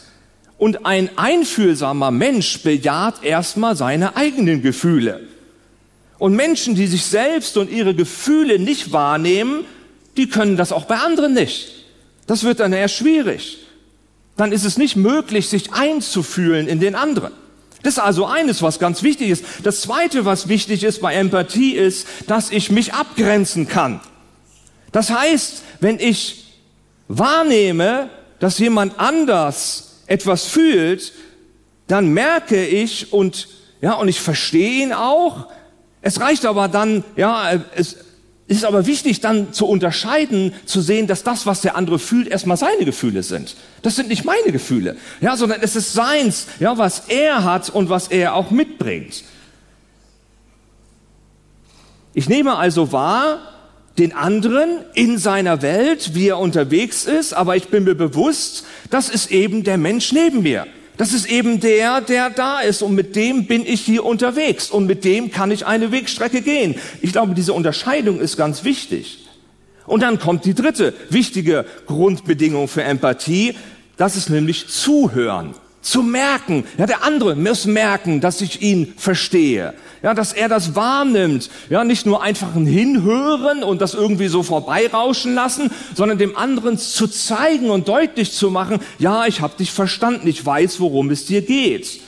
Und 0.62 0.87
ein 0.87 1.11
einfühlsamer 1.19 2.12
Mensch 2.12 2.62
bejaht 2.62 3.25
erstmal 3.25 3.75
seine 3.75 4.14
eigenen 4.14 4.62
Gefühle. 4.62 5.26
Und 6.21 6.37
Menschen, 6.37 6.76
die 6.76 6.87
sich 6.87 7.04
selbst 7.04 7.57
und 7.57 7.69
ihre 7.69 7.97
Gefühle 7.97 8.61
nicht 8.61 8.92
wahrnehmen, 8.92 9.64
die 10.16 10.28
können 10.28 10.57
das 10.57 10.71
auch 10.71 10.85
bei 10.85 10.99
anderen 10.99 11.35
nicht. 11.35 11.73
Das 12.28 12.45
wird 12.45 12.61
dann 12.61 12.73
eher 12.73 12.87
schwierig. 12.87 13.59
Dann 14.37 14.52
ist 14.52 14.64
es 14.64 14.78
nicht 14.78 14.95
möglich, 14.95 15.49
sich 15.49 15.73
einzufühlen 15.73 16.69
in 16.69 16.78
den 16.78 16.95
anderen. 16.95 17.33
Das 17.83 17.95
ist 17.95 17.99
also 17.99 18.26
eines, 18.26 18.62
was 18.62 18.78
ganz 18.78 19.02
wichtig 19.02 19.31
ist. 19.31 19.45
Das 19.64 19.81
zweite, 19.81 20.26
was 20.26 20.47
wichtig 20.47 20.85
ist 20.85 21.00
bei 21.00 21.12
Empathie, 21.14 21.73
ist, 21.73 22.07
dass 22.28 22.52
ich 22.52 22.71
mich 22.71 22.95
abgrenzen 22.95 23.66
kann. 23.66 24.00
Das 24.92 25.11
heißt, 25.11 25.64
wenn 25.81 25.99
ich 25.99 26.45
wahrnehme, 27.09 28.11
dass 28.38 28.61
jemand 28.61 29.00
anders 29.00 29.88
etwas 30.06 30.47
fühlt, 30.47 31.12
dann 31.87 32.09
merke 32.09 32.64
ich 32.64 33.12
und 33.12 33.49
ja, 33.80 33.94
und 33.94 34.09
ich 34.09 34.21
verstehe 34.21 34.85
ihn 34.85 34.92
auch. 34.92 35.49
Es 36.00 36.21
reicht 36.21 36.47
aber 36.47 36.68
dann, 36.68 37.04
ja, 37.16 37.52
es 37.75 37.97
ist 38.47 38.64
aber 38.64 38.87
wichtig 38.87 39.21
dann 39.21 39.52
zu 39.52 39.66
unterscheiden, 39.66 40.52
zu 40.66 40.80
sehen, 40.80 41.06
dass 41.06 41.23
das, 41.23 41.47
was 41.47 41.62
der 41.62 41.76
andere 41.76 41.99
fühlt, 41.99 42.28
erstmal 42.28 42.56
seine 42.56 42.85
Gefühle 42.85 43.23
sind. 43.23 43.56
Das 43.82 43.97
sind 43.97 44.09
nicht 44.09 44.25
meine 44.25 44.52
Gefühle, 44.52 44.97
ja, 45.21 45.37
sondern 45.37 45.61
es 45.62 45.75
ist 45.75 45.92
seins, 45.92 46.47
ja, 46.61 46.78
was 46.78 47.04
er 47.09 47.44
hat 47.44 47.71
und 47.71 47.88
was 47.88 48.09
er 48.09 48.35
auch 48.35 48.50
mitbringt. 48.50 49.25
Ich 52.14 52.28
nehme 52.28 52.56
also 52.56 52.92
wahr, 52.92 53.38
den 53.99 54.12
anderen 54.12 54.78
in 54.94 55.18
seiner 55.18 55.62
Welt, 55.62 56.14
wie 56.14 56.28
er 56.28 56.38
unterwegs 56.38 57.04
ist, 57.04 57.34
aber 57.34 57.56
ich 57.56 57.68
bin 57.68 57.84
mir 57.84 57.94
bewusst, 57.94 58.64
das 58.90 59.08
ist 59.08 59.30
eben 59.30 59.64
der 59.64 59.76
Mensch 59.76 60.12
neben 60.12 60.42
mir. 60.42 60.66
Das 60.96 61.12
ist 61.12 61.30
eben 61.30 61.61
der, 61.61 62.00
der 62.00 62.30
da 62.30 62.61
ist 62.61 62.82
und 62.82 62.94
mit 62.94 63.16
dem 63.16 63.46
bin 63.46 63.66
ich 63.66 63.80
hier 63.80 64.04
unterwegs 64.04 64.70
und 64.70 64.87
mit 64.87 65.04
dem 65.04 65.30
kann 65.30 65.50
ich 65.50 65.66
eine 65.66 65.90
Wegstrecke 65.90 66.42
gehen. 66.42 66.76
Ich 67.00 67.12
glaube, 67.12 67.34
diese 67.34 67.54
Unterscheidung 67.54 68.20
ist 68.20 68.37
ganz 68.37 68.64
wichtig. 68.64 69.26
Und 69.87 70.02
dann 70.02 70.18
kommt 70.18 70.44
die 70.44 70.54
dritte 70.54 70.94
wichtige 71.11 71.64
Grundbedingung 71.87 72.68
für 72.68 72.82
Empathie, 72.82 73.54
das 73.96 74.16
ist 74.16 74.30
nämlich 74.30 74.68
Zuhören 74.68 75.54
zu 75.82 76.02
merken. 76.02 76.64
Ja, 76.78 76.86
der 76.86 77.04
andere 77.04 77.34
muss 77.34 77.66
merken, 77.66 78.20
dass 78.20 78.40
ich 78.40 78.62
ihn 78.62 78.94
verstehe. 78.96 79.74
Ja, 80.02 80.14
dass 80.14 80.32
er 80.32 80.48
das 80.48 80.74
wahrnimmt. 80.74 81.50
Ja, 81.68 81.84
nicht 81.84 82.06
nur 82.06 82.22
einfach 82.22 82.54
ein 82.54 82.66
Hinhören 82.66 83.62
und 83.62 83.82
das 83.82 83.94
irgendwie 83.94 84.28
so 84.28 84.42
vorbeirauschen 84.42 85.34
lassen, 85.34 85.70
sondern 85.94 86.18
dem 86.18 86.36
anderen 86.36 86.78
zu 86.78 87.06
zeigen 87.08 87.68
und 87.70 87.88
deutlich 87.88 88.32
zu 88.32 88.50
machen, 88.50 88.78
ja, 88.98 89.26
ich 89.26 89.40
habe 89.40 89.56
dich 89.58 89.72
verstanden, 89.72 90.26
ich 90.28 90.44
weiß, 90.44 90.80
worum 90.80 91.10
es 91.10 91.26
dir 91.26 91.42
geht. 91.42 92.00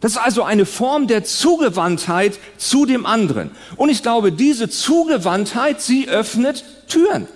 Das 0.00 0.12
ist 0.12 0.18
also 0.18 0.44
eine 0.44 0.64
Form 0.64 1.08
der 1.08 1.24
Zugewandtheit 1.24 2.38
zu 2.56 2.86
dem 2.86 3.04
anderen. 3.04 3.50
Und 3.76 3.88
ich 3.88 4.02
glaube, 4.02 4.30
diese 4.30 4.68
Zugewandtheit, 4.68 5.80
sie 5.80 6.08
öffnet 6.08 6.64
Türen. 6.86 7.26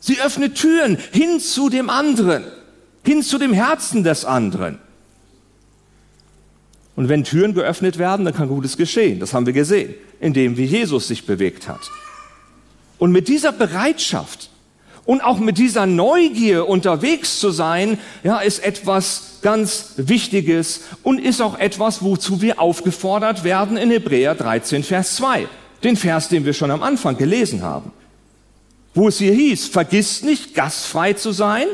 Sie 0.00 0.20
öffnet 0.20 0.56
Türen 0.56 0.98
hin 1.12 1.40
zu 1.40 1.68
dem 1.68 1.88
anderen 1.90 2.44
hin 3.06 3.22
zu 3.22 3.38
dem 3.38 3.52
Herzen 3.52 4.04
des 4.04 4.24
anderen. 4.24 4.78
Und 6.96 7.08
wenn 7.08 7.24
Türen 7.24 7.54
geöffnet 7.54 7.98
werden, 7.98 8.24
dann 8.24 8.34
kann 8.34 8.48
Gutes 8.48 8.76
geschehen. 8.76 9.20
Das 9.20 9.32
haben 9.32 9.46
wir 9.46 9.52
gesehen, 9.52 9.94
indem 10.18 10.56
wie 10.56 10.64
Jesus 10.64 11.08
sich 11.08 11.26
bewegt 11.26 11.68
hat. 11.68 11.90
Und 12.98 13.12
mit 13.12 13.28
dieser 13.28 13.52
Bereitschaft 13.52 14.50
und 15.04 15.20
auch 15.22 15.38
mit 15.38 15.58
dieser 15.58 15.86
Neugier 15.86 16.68
unterwegs 16.68 17.38
zu 17.38 17.50
sein, 17.50 17.98
ja, 18.24 18.38
ist 18.40 18.64
etwas 18.64 19.38
ganz 19.42 19.92
Wichtiges 19.98 20.80
und 21.02 21.20
ist 21.20 21.40
auch 21.40 21.58
etwas, 21.58 22.02
wozu 22.02 22.42
wir 22.42 22.60
aufgefordert 22.60 23.44
werden 23.44 23.76
in 23.76 23.90
Hebräer 23.90 24.34
13, 24.34 24.82
Vers 24.82 25.16
2. 25.16 25.46
Den 25.84 25.96
Vers, 25.96 26.28
den 26.28 26.44
wir 26.44 26.54
schon 26.54 26.70
am 26.70 26.82
Anfang 26.82 27.16
gelesen 27.16 27.62
haben. 27.62 27.92
Wo 28.94 29.08
es 29.08 29.18
hier 29.18 29.32
hieß, 29.32 29.68
vergiss 29.68 30.22
nicht, 30.22 30.54
gastfrei 30.54 31.12
zu 31.12 31.30
sein, 31.30 31.66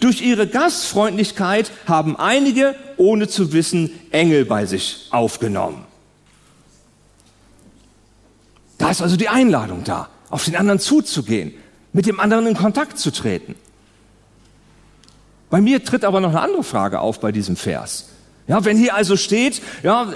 durch 0.00 0.22
ihre 0.22 0.46
Gastfreundlichkeit 0.46 1.70
haben 1.86 2.16
einige, 2.16 2.74
ohne 2.96 3.28
zu 3.28 3.52
wissen, 3.52 3.90
Engel 4.10 4.44
bei 4.44 4.66
sich 4.66 5.06
aufgenommen. 5.10 5.84
Da 8.78 8.90
ist 8.90 9.02
also 9.02 9.16
die 9.16 9.28
Einladung 9.28 9.84
da, 9.84 10.08
auf 10.30 10.44
den 10.46 10.56
anderen 10.56 10.80
zuzugehen, 10.80 11.52
mit 11.92 12.06
dem 12.06 12.18
anderen 12.18 12.46
in 12.46 12.56
Kontakt 12.56 12.98
zu 12.98 13.10
treten. 13.12 13.54
Bei 15.50 15.60
mir 15.60 15.84
tritt 15.84 16.04
aber 16.04 16.20
noch 16.20 16.30
eine 16.30 16.40
andere 16.40 16.64
Frage 16.64 17.00
auf 17.00 17.20
bei 17.20 17.32
diesem 17.32 17.56
Vers. 17.56 18.08
Ja, 18.48 18.64
wenn 18.64 18.78
hier 18.78 18.94
also 18.94 19.16
steht, 19.16 19.60
ja, 19.82 20.12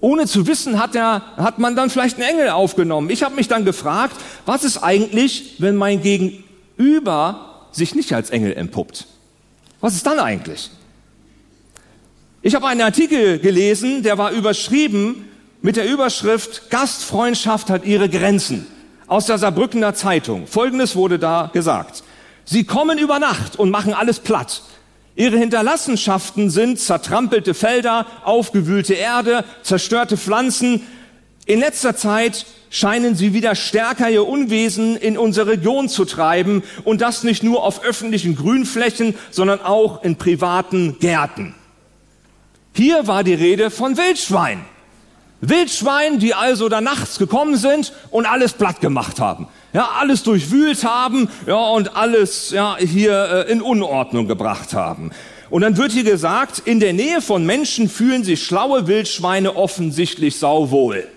ohne 0.00 0.26
zu 0.26 0.46
wissen 0.46 0.80
hat, 0.80 0.94
er, 0.94 1.22
hat 1.36 1.58
man 1.58 1.76
dann 1.76 1.90
vielleicht 1.90 2.16
einen 2.16 2.28
Engel 2.28 2.48
aufgenommen. 2.48 3.10
Ich 3.10 3.22
habe 3.22 3.34
mich 3.34 3.48
dann 3.48 3.64
gefragt, 3.64 4.16
was 4.46 4.64
ist 4.64 4.78
eigentlich, 4.78 5.56
wenn 5.58 5.76
mein 5.76 6.00
Gegenüber 6.00 7.49
sich 7.72 7.94
nicht 7.94 8.12
als 8.12 8.30
Engel 8.30 8.52
entpuppt? 8.54 9.06
Was 9.80 9.94
ist 9.94 10.06
dann 10.06 10.18
eigentlich? 10.18 10.70
Ich 12.42 12.54
habe 12.54 12.66
einen 12.66 12.80
Artikel 12.80 13.38
gelesen, 13.38 14.02
der 14.02 14.18
war 14.18 14.30
überschrieben 14.32 15.28
mit 15.62 15.76
der 15.76 15.86
Überschrift 15.86 16.70
Gastfreundschaft 16.70 17.68
hat 17.68 17.84
ihre 17.84 18.08
Grenzen 18.08 18.66
aus 19.06 19.26
der 19.26 19.36
Saarbrückener 19.36 19.94
Zeitung. 19.94 20.46
Folgendes 20.46 20.96
wurde 20.96 21.18
da 21.18 21.50
gesagt. 21.52 22.02
Sie 22.46 22.64
kommen 22.64 22.96
über 22.96 23.18
Nacht 23.18 23.58
und 23.58 23.70
machen 23.70 23.92
alles 23.92 24.20
platt. 24.20 24.62
Ihre 25.16 25.36
Hinterlassenschaften 25.36 26.48
sind 26.48 26.80
zertrampelte 26.80 27.52
Felder, 27.52 28.06
aufgewühlte 28.24 28.94
Erde, 28.94 29.44
zerstörte 29.62 30.16
Pflanzen. 30.16 30.86
In 31.46 31.60
letzter 31.60 31.96
Zeit 31.96 32.46
scheinen 32.70 33.16
sie 33.16 33.34
wieder 33.34 33.54
stärker 33.54 34.08
ihr 34.08 34.26
Unwesen 34.26 34.96
in 34.96 35.18
unsere 35.18 35.52
Region 35.52 35.88
zu 35.88 36.04
treiben 36.04 36.62
und 36.84 37.00
das 37.00 37.24
nicht 37.24 37.42
nur 37.42 37.64
auf 37.64 37.82
öffentlichen 37.82 38.36
Grünflächen, 38.36 39.14
sondern 39.30 39.60
auch 39.60 40.04
in 40.04 40.16
privaten 40.16 40.98
Gärten. 41.00 41.54
Hier 42.72 43.06
war 43.06 43.24
die 43.24 43.34
Rede 43.34 43.70
von 43.70 43.96
Wildschwein. 43.96 44.64
Wildschwein, 45.40 46.18
die 46.18 46.34
also 46.34 46.68
da 46.68 46.80
nachts 46.80 47.18
gekommen 47.18 47.56
sind 47.56 47.92
und 48.10 48.26
alles 48.26 48.52
platt 48.52 48.80
gemacht 48.80 49.20
haben. 49.20 49.48
Ja, 49.72 49.90
alles 49.98 50.22
durchwühlt 50.22 50.84
haben, 50.84 51.28
ja, 51.46 51.56
und 51.56 51.96
alles, 51.96 52.50
ja, 52.50 52.76
hier 52.78 53.46
äh, 53.48 53.52
in 53.52 53.62
Unordnung 53.62 54.28
gebracht 54.28 54.74
haben. 54.74 55.12
Und 55.48 55.62
dann 55.62 55.76
wird 55.76 55.92
hier 55.92 56.04
gesagt, 56.04 56.62
in 56.64 56.78
der 56.78 56.92
Nähe 56.92 57.22
von 57.22 57.46
Menschen 57.46 57.88
fühlen 57.88 58.22
sich 58.22 58.44
schlaue 58.44 58.86
Wildschweine 58.86 59.56
offensichtlich 59.56 60.38
sauwohl. 60.38 61.08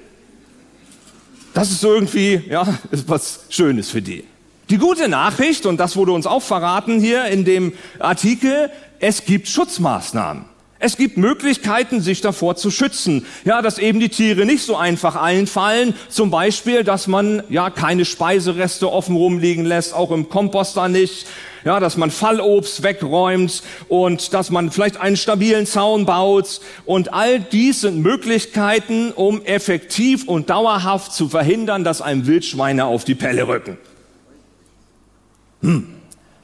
Das 1.54 1.72
ist 1.72 1.84
irgendwie, 1.84 2.42
ja, 2.50 2.68
ist 2.92 3.08
was 3.08 3.46
Schönes 3.50 3.90
für 3.90 4.02
die. 4.02 4.24
Die 4.70 4.78
gute 4.78 5.08
Nachricht, 5.08 5.66
und 5.66 5.78
das 5.78 5.96
wurde 5.96 6.14
uns 6.14 6.26
auch 6.26 6.42
verraten 6.42 7.00
hier 7.00 7.26
in 7.26 7.46
dem 7.46 7.74
Artikel, 8.00 8.72
es 9.00 9.26
gibt 9.26 9.48
Schutzmaßnahmen. 9.48 10.46
Es 10.80 10.98
gibt 10.98 11.16
Möglichkeiten, 11.16 12.02
sich 12.02 12.20
davor 12.22 12.56
zu 12.56 12.70
schützen. 12.70 13.26
Ja, 13.46 13.62
dass 13.62 13.78
eben 13.78 14.02
die 14.02 14.10
Tiere 14.10 14.46
nicht 14.46 14.64
so 14.64 14.76
einfach 14.76 15.16
einfallen. 15.16 15.94
Zum 16.10 16.30
Beispiel, 16.30 16.84
dass 16.84 17.08
man 17.08 17.42
ja 17.50 17.70
keine 17.70 18.04
Speisereste 18.04 18.92
offen 18.92 19.16
rumliegen 19.16 19.64
lässt, 19.64 19.94
auch 19.94 20.12
im 20.12 20.28
Komposter 20.28 20.90
nicht. 20.90 21.26
Ja, 21.66 21.80
dass 21.80 21.96
man 21.96 22.12
Fallobst 22.12 22.84
wegräumt 22.84 23.64
und 23.88 24.34
dass 24.34 24.50
man 24.50 24.70
vielleicht 24.70 24.98
einen 24.98 25.16
stabilen 25.16 25.66
Zaun 25.66 26.06
baut. 26.06 26.60
Und 26.86 27.14
all 27.14 27.40
dies 27.40 27.82
sind 27.82 28.02
Möglichkeiten, 28.02 29.12
um 29.12 29.42
effektiv 29.46 30.28
und 30.28 30.50
dauerhaft 30.50 31.14
zu 31.14 31.30
verhindern, 31.30 31.84
dass 31.84 32.02
einem 32.02 32.28
Wildschweine 32.28 32.86
auf 32.86 33.06
die 33.06 33.16
Pelle 33.16 33.48
rücken. 33.48 33.78
Hm. 35.62 35.88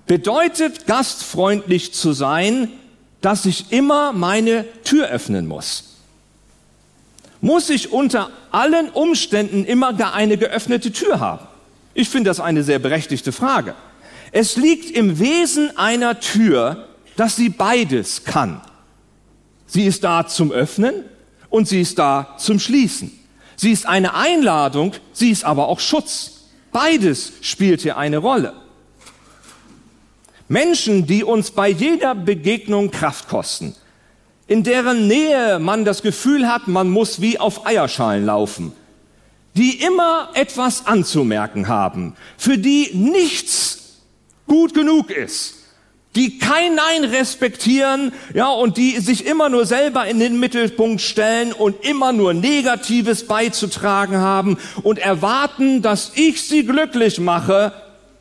Bedeutet 0.08 0.88
gastfreundlich 0.88 1.94
zu 1.94 2.14
sein, 2.14 2.70
dass 3.22 3.46
ich 3.46 3.72
immer 3.72 4.14
meine 4.14 4.66
Tür 4.84 5.10
öffnen 5.10 5.46
muss? 5.46 5.98
Muss 7.42 7.70
ich 7.70 7.92
unter 7.92 8.32
allen 8.52 8.90
Umständen 8.90 9.66
immer 9.66 9.94
gar 9.94 10.14
eine 10.14 10.38
geöffnete 10.38 10.92
Tür 10.92 11.20
haben? 11.20 11.48
Ich 11.94 12.10
finde 12.10 12.30
das 12.30 12.40
eine 12.40 12.64
sehr 12.64 12.80
berechtigte 12.80 13.32
Frage. 13.32 13.76
Es 14.32 14.58
liegt 14.58 14.92
im 14.92 15.20
Wesen 15.20 15.76
einer 15.78 16.20
Tür, 16.20 16.88
dass 17.16 17.36
sie 17.36 17.50
beides 17.50 18.24
kann. 18.24 18.62
Sie 19.66 19.86
ist 19.86 20.04
da 20.04 20.28
zum 20.28 20.52
Öffnen 20.52 21.04
und 21.50 21.68
sie 21.68 21.82
ist 21.82 22.00
da 22.00 22.36
zum 22.38 22.60
Schließen. 22.60 23.12
Sie 23.56 23.72
ist 23.72 23.86
eine 23.86 24.14
Einladung, 24.14 24.94
sie 25.12 25.32
ist 25.32 25.44
aber 25.44 25.68
auch 25.68 25.80
Schutz. 25.80 26.46
Beides 26.72 27.34
spielt 27.42 27.82
hier 27.82 27.98
eine 27.98 28.20
Rolle. 28.20 28.54
Menschen, 30.48 31.06
die 31.06 31.24
uns 31.24 31.52
bei 31.52 31.70
jeder 31.70 32.16
Begegnung 32.16 32.90
Kraft 32.90 33.28
kosten, 33.28 33.76
in 34.48 34.64
deren 34.64 35.08
Nähe 35.08 35.60
man 35.60 35.86
das 35.86 36.02
Gefühl 36.02 36.48
hat, 36.48 36.68
man 36.68 36.90
muss 36.90 37.22
wie 37.22 37.40
auf 37.40 37.68
Eierschalen 37.68 38.26
laufen, 38.26 38.72
die 39.56 39.82
immer 39.84 40.30
etwas 40.34 40.88
anzumerken 40.88 41.68
haben, 41.68 42.16
für 42.38 42.58
die 42.58 42.90
nichts 42.94 43.79
gut 44.50 44.74
genug 44.74 45.10
ist, 45.10 45.56
die 46.16 46.40
kein 46.40 46.76
Nein 46.76 47.06
respektieren, 47.06 48.12
ja, 48.34 48.50
und 48.50 48.76
die 48.76 49.00
sich 49.00 49.26
immer 49.26 49.48
nur 49.48 49.66
selber 49.66 50.08
in 50.08 50.20
den 50.20 50.40
Mittelpunkt 50.40 51.00
stellen 51.00 51.54
und 51.54 51.86
immer 51.86 52.12
nur 52.12 52.34
Negatives 52.34 53.26
beizutragen 53.26 54.18
haben 54.18 54.58
und 54.84 55.00
erwarten, 55.00 55.82
dass 55.82 56.12
ich 56.16 56.42
sie 56.42 56.66
glücklich 56.66 57.20
mache, 57.20 57.72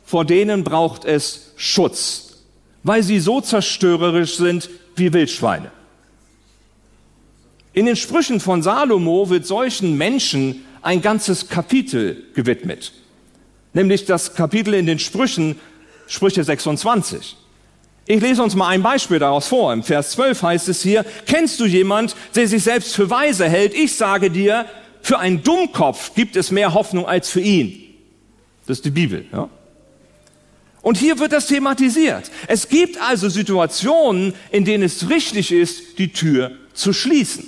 vor 0.05 0.23
denen 0.23 0.63
braucht 0.63 1.03
es 1.03 1.51
Schutz, 1.57 2.37
weil 2.83 3.03
sie 3.03 3.19
so 3.19 3.41
zerstörerisch 3.41 4.37
sind 4.37 4.69
wie 4.95 5.11
Wildschweine. 5.11 5.71
In 7.73 7.85
den 7.85 7.95
Sprüchen 7.95 8.39
von 8.39 8.61
Salomo 8.61 9.29
wird 9.29 9.45
solchen 9.45 9.97
Menschen 9.97 10.65
ein 10.81 11.01
ganzes 11.01 11.49
Kapitel 11.49 12.23
gewidmet, 12.33 12.91
nämlich 13.73 14.05
das 14.05 14.35
Kapitel 14.35 14.73
in 14.73 14.85
den 14.85 14.99
Sprüchen, 14.99 15.55
Sprüche 16.09 16.43
26. 16.43 17.37
Ich 18.07 18.19
lese 18.19 18.41
uns 18.41 18.55
mal 18.55 18.69
ein 18.69 18.81
Beispiel 18.81 19.19
daraus 19.19 19.47
vor. 19.47 19.71
Im 19.71 19.83
Vers 19.83 20.11
12 20.11 20.41
heißt 20.41 20.67
es 20.69 20.81
hier, 20.81 21.05
kennst 21.27 21.59
du 21.59 21.65
jemand, 21.65 22.15
der 22.35 22.47
sich 22.47 22.63
selbst 22.63 22.95
für 22.95 23.09
weise 23.11 23.47
hält? 23.47 23.75
Ich 23.75 23.95
sage 23.95 24.31
dir, 24.31 24.65
für 25.01 25.19
einen 25.19 25.43
Dummkopf 25.43 26.15
gibt 26.15 26.35
es 26.35 26.49
mehr 26.49 26.73
Hoffnung 26.73 27.05
als 27.05 27.29
für 27.29 27.39
ihn. 27.39 27.83
Das 28.65 28.79
ist 28.79 28.85
die 28.85 28.91
Bibel. 28.91 29.25
Ja? 29.31 29.49
Und 30.81 30.97
hier 30.97 31.19
wird 31.19 31.33
das 31.33 31.45
thematisiert. 31.45 32.31
Es 32.47 32.67
gibt 32.67 32.99
also 32.99 33.29
Situationen, 33.29 34.33
in 34.49 34.65
denen 34.65 34.83
es 34.83 35.09
richtig 35.09 35.51
ist, 35.51 35.99
die 35.99 36.11
Tür 36.11 36.51
zu 36.73 36.93
schließen. 36.93 37.45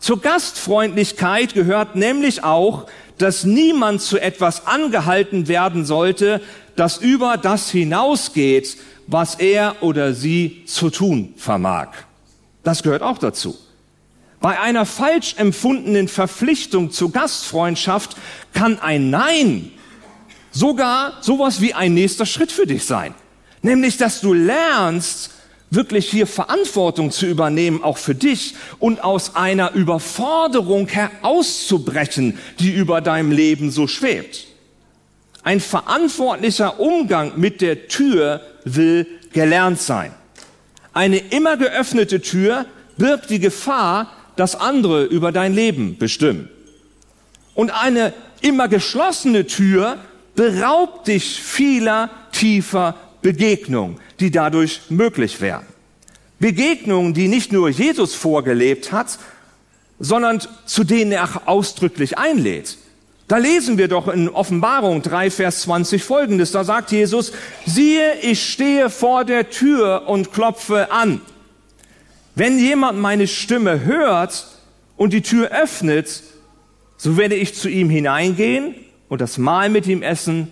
Zur 0.00 0.20
Gastfreundlichkeit 0.20 1.52
gehört 1.52 1.94
nämlich 1.94 2.42
auch, 2.42 2.86
dass 3.18 3.44
niemand 3.44 4.00
zu 4.00 4.18
etwas 4.18 4.66
angehalten 4.66 5.46
werden 5.46 5.84
sollte, 5.84 6.40
das 6.74 6.96
über 6.96 7.36
das 7.36 7.70
hinausgeht, 7.70 8.78
was 9.06 9.34
er 9.34 9.82
oder 9.82 10.14
sie 10.14 10.64
zu 10.66 10.88
tun 10.88 11.34
vermag. 11.36 11.88
Das 12.64 12.82
gehört 12.82 13.02
auch 13.02 13.18
dazu. 13.18 13.58
Bei 14.40 14.58
einer 14.58 14.86
falsch 14.86 15.34
empfundenen 15.36 16.08
Verpflichtung 16.08 16.90
zur 16.90 17.12
Gastfreundschaft 17.12 18.16
kann 18.54 18.80
ein 18.80 19.10
Nein 19.10 19.70
sogar 20.50 21.18
sowas 21.20 21.60
wie 21.60 21.74
ein 21.74 21.92
nächster 21.92 22.24
Schritt 22.24 22.50
für 22.50 22.66
dich 22.66 22.84
sein. 22.84 23.14
Nämlich, 23.60 23.98
dass 23.98 24.22
du 24.22 24.32
lernst, 24.32 25.32
wirklich 25.70 26.10
hier 26.10 26.26
Verantwortung 26.26 27.10
zu 27.10 27.26
übernehmen, 27.26 27.82
auch 27.82 27.96
für 27.96 28.14
dich 28.14 28.54
und 28.78 29.02
aus 29.02 29.36
einer 29.36 29.72
Überforderung 29.72 30.88
herauszubrechen, 30.88 32.38
die 32.58 32.72
über 32.72 33.00
deinem 33.00 33.30
Leben 33.30 33.70
so 33.70 33.86
schwebt. 33.86 34.46
Ein 35.42 35.60
verantwortlicher 35.60 36.80
Umgang 36.80 37.32
mit 37.36 37.60
der 37.60 37.88
Tür 37.88 38.42
will 38.64 39.06
gelernt 39.32 39.80
sein. 39.80 40.12
Eine 40.92 41.18
immer 41.18 41.56
geöffnete 41.56 42.20
Tür 42.20 42.66
birgt 42.96 43.30
die 43.30 43.38
Gefahr, 43.38 44.12
dass 44.36 44.56
andere 44.56 45.04
über 45.04 45.32
dein 45.32 45.54
Leben 45.54 45.96
bestimmen. 45.98 46.48
Und 47.54 47.70
eine 47.70 48.12
immer 48.40 48.68
geschlossene 48.68 49.46
Tür 49.46 49.98
beraubt 50.34 51.08
dich 51.08 51.40
vieler 51.40 52.10
tiefer 52.32 52.94
Begegnungen, 53.22 53.98
die 54.18 54.30
dadurch 54.30 54.82
möglich 54.88 55.40
wären. 55.40 55.66
Begegnungen, 56.38 57.12
die 57.14 57.28
nicht 57.28 57.52
nur 57.52 57.68
Jesus 57.68 58.14
vorgelebt 58.14 58.92
hat, 58.92 59.18
sondern 59.98 60.40
zu 60.64 60.84
denen 60.84 61.12
er 61.12 61.46
ausdrücklich 61.46 62.16
einlädt. 62.16 62.78
Da 63.28 63.36
lesen 63.36 63.78
wir 63.78 63.86
doch 63.86 64.08
in 64.08 64.28
Offenbarung 64.28 65.02
3, 65.02 65.30
Vers 65.30 65.60
20 65.60 66.02
folgendes. 66.02 66.50
Da 66.50 66.64
sagt 66.64 66.90
Jesus, 66.90 67.32
siehe, 67.64 68.14
ich 68.22 68.50
stehe 68.50 68.90
vor 68.90 69.24
der 69.24 69.50
Tür 69.50 70.08
und 70.08 70.32
klopfe 70.32 70.90
an. 70.90 71.20
Wenn 72.34 72.58
jemand 72.58 72.98
meine 72.98 73.28
Stimme 73.28 73.84
hört 73.84 74.46
und 74.96 75.12
die 75.12 75.22
Tür 75.22 75.50
öffnet, 75.52 76.22
so 76.96 77.16
werde 77.16 77.34
ich 77.36 77.54
zu 77.54 77.68
ihm 77.68 77.88
hineingehen 77.88 78.74
und 79.08 79.20
das 79.20 79.38
Mahl 79.38 79.68
mit 79.68 79.86
ihm 79.86 80.02
essen 80.02 80.48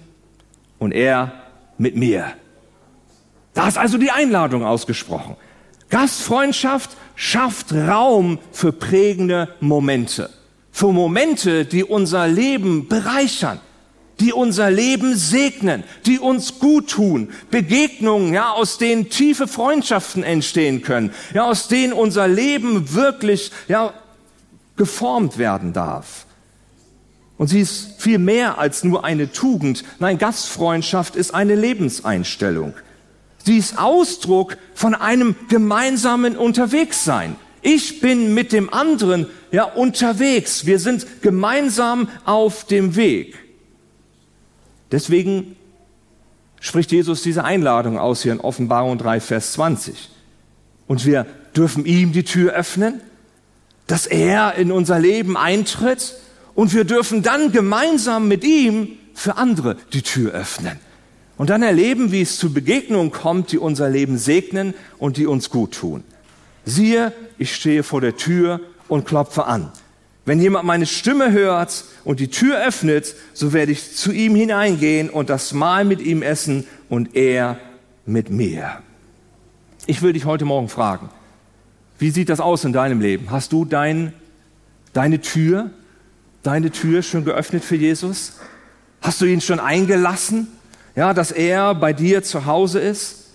und 0.79 0.93
er 0.93 1.33
mit 1.79 1.97
mir. 1.97 2.33
Da 3.59 3.67
ist 3.67 3.77
also 3.77 3.99
die 3.99 4.13
Einladung 4.13 4.65
ausgesprochen. 4.65 5.35
Gastfreundschaft 5.91 6.91
schafft 7.17 7.73
Raum 7.73 8.39
für 8.53 8.71
prägende 8.71 9.49
Momente. 9.59 10.31
Für 10.71 10.93
Momente, 10.93 11.65
die 11.65 11.83
unser 11.83 12.29
Leben 12.29 12.87
bereichern. 12.87 13.59
die 14.21 14.33
unser 14.33 14.69
Leben 14.69 15.17
segnen, 15.17 15.85
die 16.07 16.19
uns 16.19 16.59
gut 16.59 16.91
tun, 16.91 17.31
Begegnungen, 17.53 18.35
ja, 18.35 18.51
aus 18.51 18.77
denen 18.77 19.11
tiefe 19.11 19.47
Freundschaften 19.47 20.25
entstehen 20.25 20.83
können, 20.83 21.13
ja, 21.35 21.45
aus 21.45 21.69
denen 21.69 21.93
unser 21.93 22.27
Leben 22.27 22.95
wirklich, 22.95 23.53
ja, 23.69 23.95
geformt 24.77 25.39
werden 25.39 25.73
darf. 25.73 26.27
Und 27.37 27.47
sie 27.47 27.61
ist 27.61 27.95
viel 27.99 28.19
mehr 28.19 28.59
als 28.59 28.83
nur 28.83 29.05
eine 29.05 29.31
Tugend. 29.31 29.85
Nein, 30.01 30.19
Gastfreundschaft 30.19 31.15
ist 31.15 31.33
eine 31.33 31.55
Lebenseinstellung. 31.55 32.75
Sie 33.49 33.57
ist 33.57 33.79
Ausdruck 33.79 34.59
von 34.75 34.95
einem 34.95 35.35
gemeinsamen 35.49 36.37
Unterwegssein. 36.37 37.35
Ich 37.63 38.03
bin 38.03 38.35
mit 38.35 38.53
dem 38.53 38.71
anderen 38.71 39.27
ja 39.53 39.65
unterwegs. 39.65 40.67
Wir 40.67 40.79
sind 40.79 41.23
gemeinsam 41.23 42.11
auf 42.27 42.67
dem 42.67 42.95
Weg. 42.95 43.39
Deswegen 44.93 45.57
spricht 46.61 46.93
Jesus 46.93 47.23
diese 47.23 47.43
Einladung 47.43 47.99
aus 47.99 48.23
hier 48.23 48.33
in 48.33 48.41
Offenbarung 48.41 48.99
3, 48.99 49.19
Vers 49.19 49.55
20. 49.55 50.11
Und 50.87 51.07
wir 51.07 51.25
dürfen 51.57 51.87
ihm 51.87 52.13
die 52.13 52.25
Tür 52.25 52.53
öffnen, 52.53 53.01
dass 53.87 54.05
er 54.05 54.57
in 54.57 54.71
unser 54.71 54.99
Leben 54.99 55.39
eintritt 55.39 56.17
und 56.55 56.75
wir 56.75 56.85
dürfen 56.85 57.23
dann 57.23 57.51
gemeinsam 57.51 58.29
mit 58.29 58.45
ihm 58.45 58.99
für 59.15 59.39
andere 59.39 59.79
die 59.95 60.03
Tür 60.03 60.33
öffnen. 60.33 60.79
Und 61.39 61.51
dann 61.51 61.63
erleben, 61.63 62.11
wie 62.11 62.21
es 62.21 62.37
zu 62.37 62.53
Begegnungen 62.53 63.13
kommt, 63.13 63.53
die 63.53 63.59
unser 63.59 63.89
Leben 63.89 64.19
segnen 64.19 64.75
und 64.99 65.17
die 65.17 65.27
uns 65.27 65.51
gut 65.51 65.73
tun. 65.73 66.03
Siehe, 66.65 67.13
ich 67.39 67.55
stehe 67.55 67.85
vor 67.85 68.01
der 68.01 68.17
Tür 68.17 68.61
und 68.89 69.07
klopfe 69.07 69.47
an. 69.47 69.71
Wenn 70.27 70.41
jemand 70.41 70.67
meine 70.67 70.85
Stimme 70.85 71.33
hört 71.33 71.85
und 72.05 72.21
die 72.21 72.29
Tür 72.29 72.63
öffnet, 72.67 73.15
so 73.33 73.53
werde 73.55 73.73
ich 73.73 73.97
zu 73.97 74.13
ihm 74.13 74.35
hineingehen 74.35 75.09
und 75.09 75.31
das 75.31 75.55
Mahl 75.55 75.85
mit 75.87 76.03
ihm 76.03 76.23
essen 76.23 76.67
und 76.91 77.17
er 77.17 77.59
mit 78.05 78.29
mir. 78.29 78.81
Ich 79.87 80.03
will 80.03 80.13
dich 80.13 80.27
heute 80.27 80.45
Morgen 80.45 80.69
fragen, 80.69 81.09
wie 81.99 82.11
sieht 82.11 82.29
das 82.29 82.41
aus 82.41 82.65
in 82.65 82.73
deinem 82.73 83.01
Leben? 83.01 83.31
Hast 83.31 83.53
du 83.53 83.65
dein, 83.65 84.13
deine 84.93 85.21
Tür, 85.21 85.71
deine 86.43 86.71
Tür 86.73 87.03
schon 87.03 87.25
geöffnet 87.25 87.65
für 87.65 87.77
Jesus? 87.77 88.35
Hast 89.01 89.21
du 89.21 89.25
ihn 89.25 89.41
schon 89.41 89.61
eingelassen, 89.61 90.49
ja, 90.99 91.15
dass 91.15 91.31
er 91.31 91.77
bei 91.77 91.93
dir 91.93 92.25
zu 92.25 92.45
Hause 92.45 92.81
ist? 92.81 93.27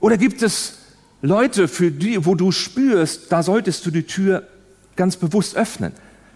Oder 0.00 0.18
gibt 0.18 0.42
es 0.42 0.80
Leute, 1.22 1.66
für 1.66 1.90
die, 1.90 2.26
wo 2.26 2.34
du 2.34 2.52
spürst, 2.52 3.32
da 3.32 3.42
solltest 3.42 3.86
du 3.86 3.90
die 3.90 4.02
Tür 4.02 4.46
ganz 4.96 5.16
bewusst 5.16 5.56
öffnen. 5.56 5.94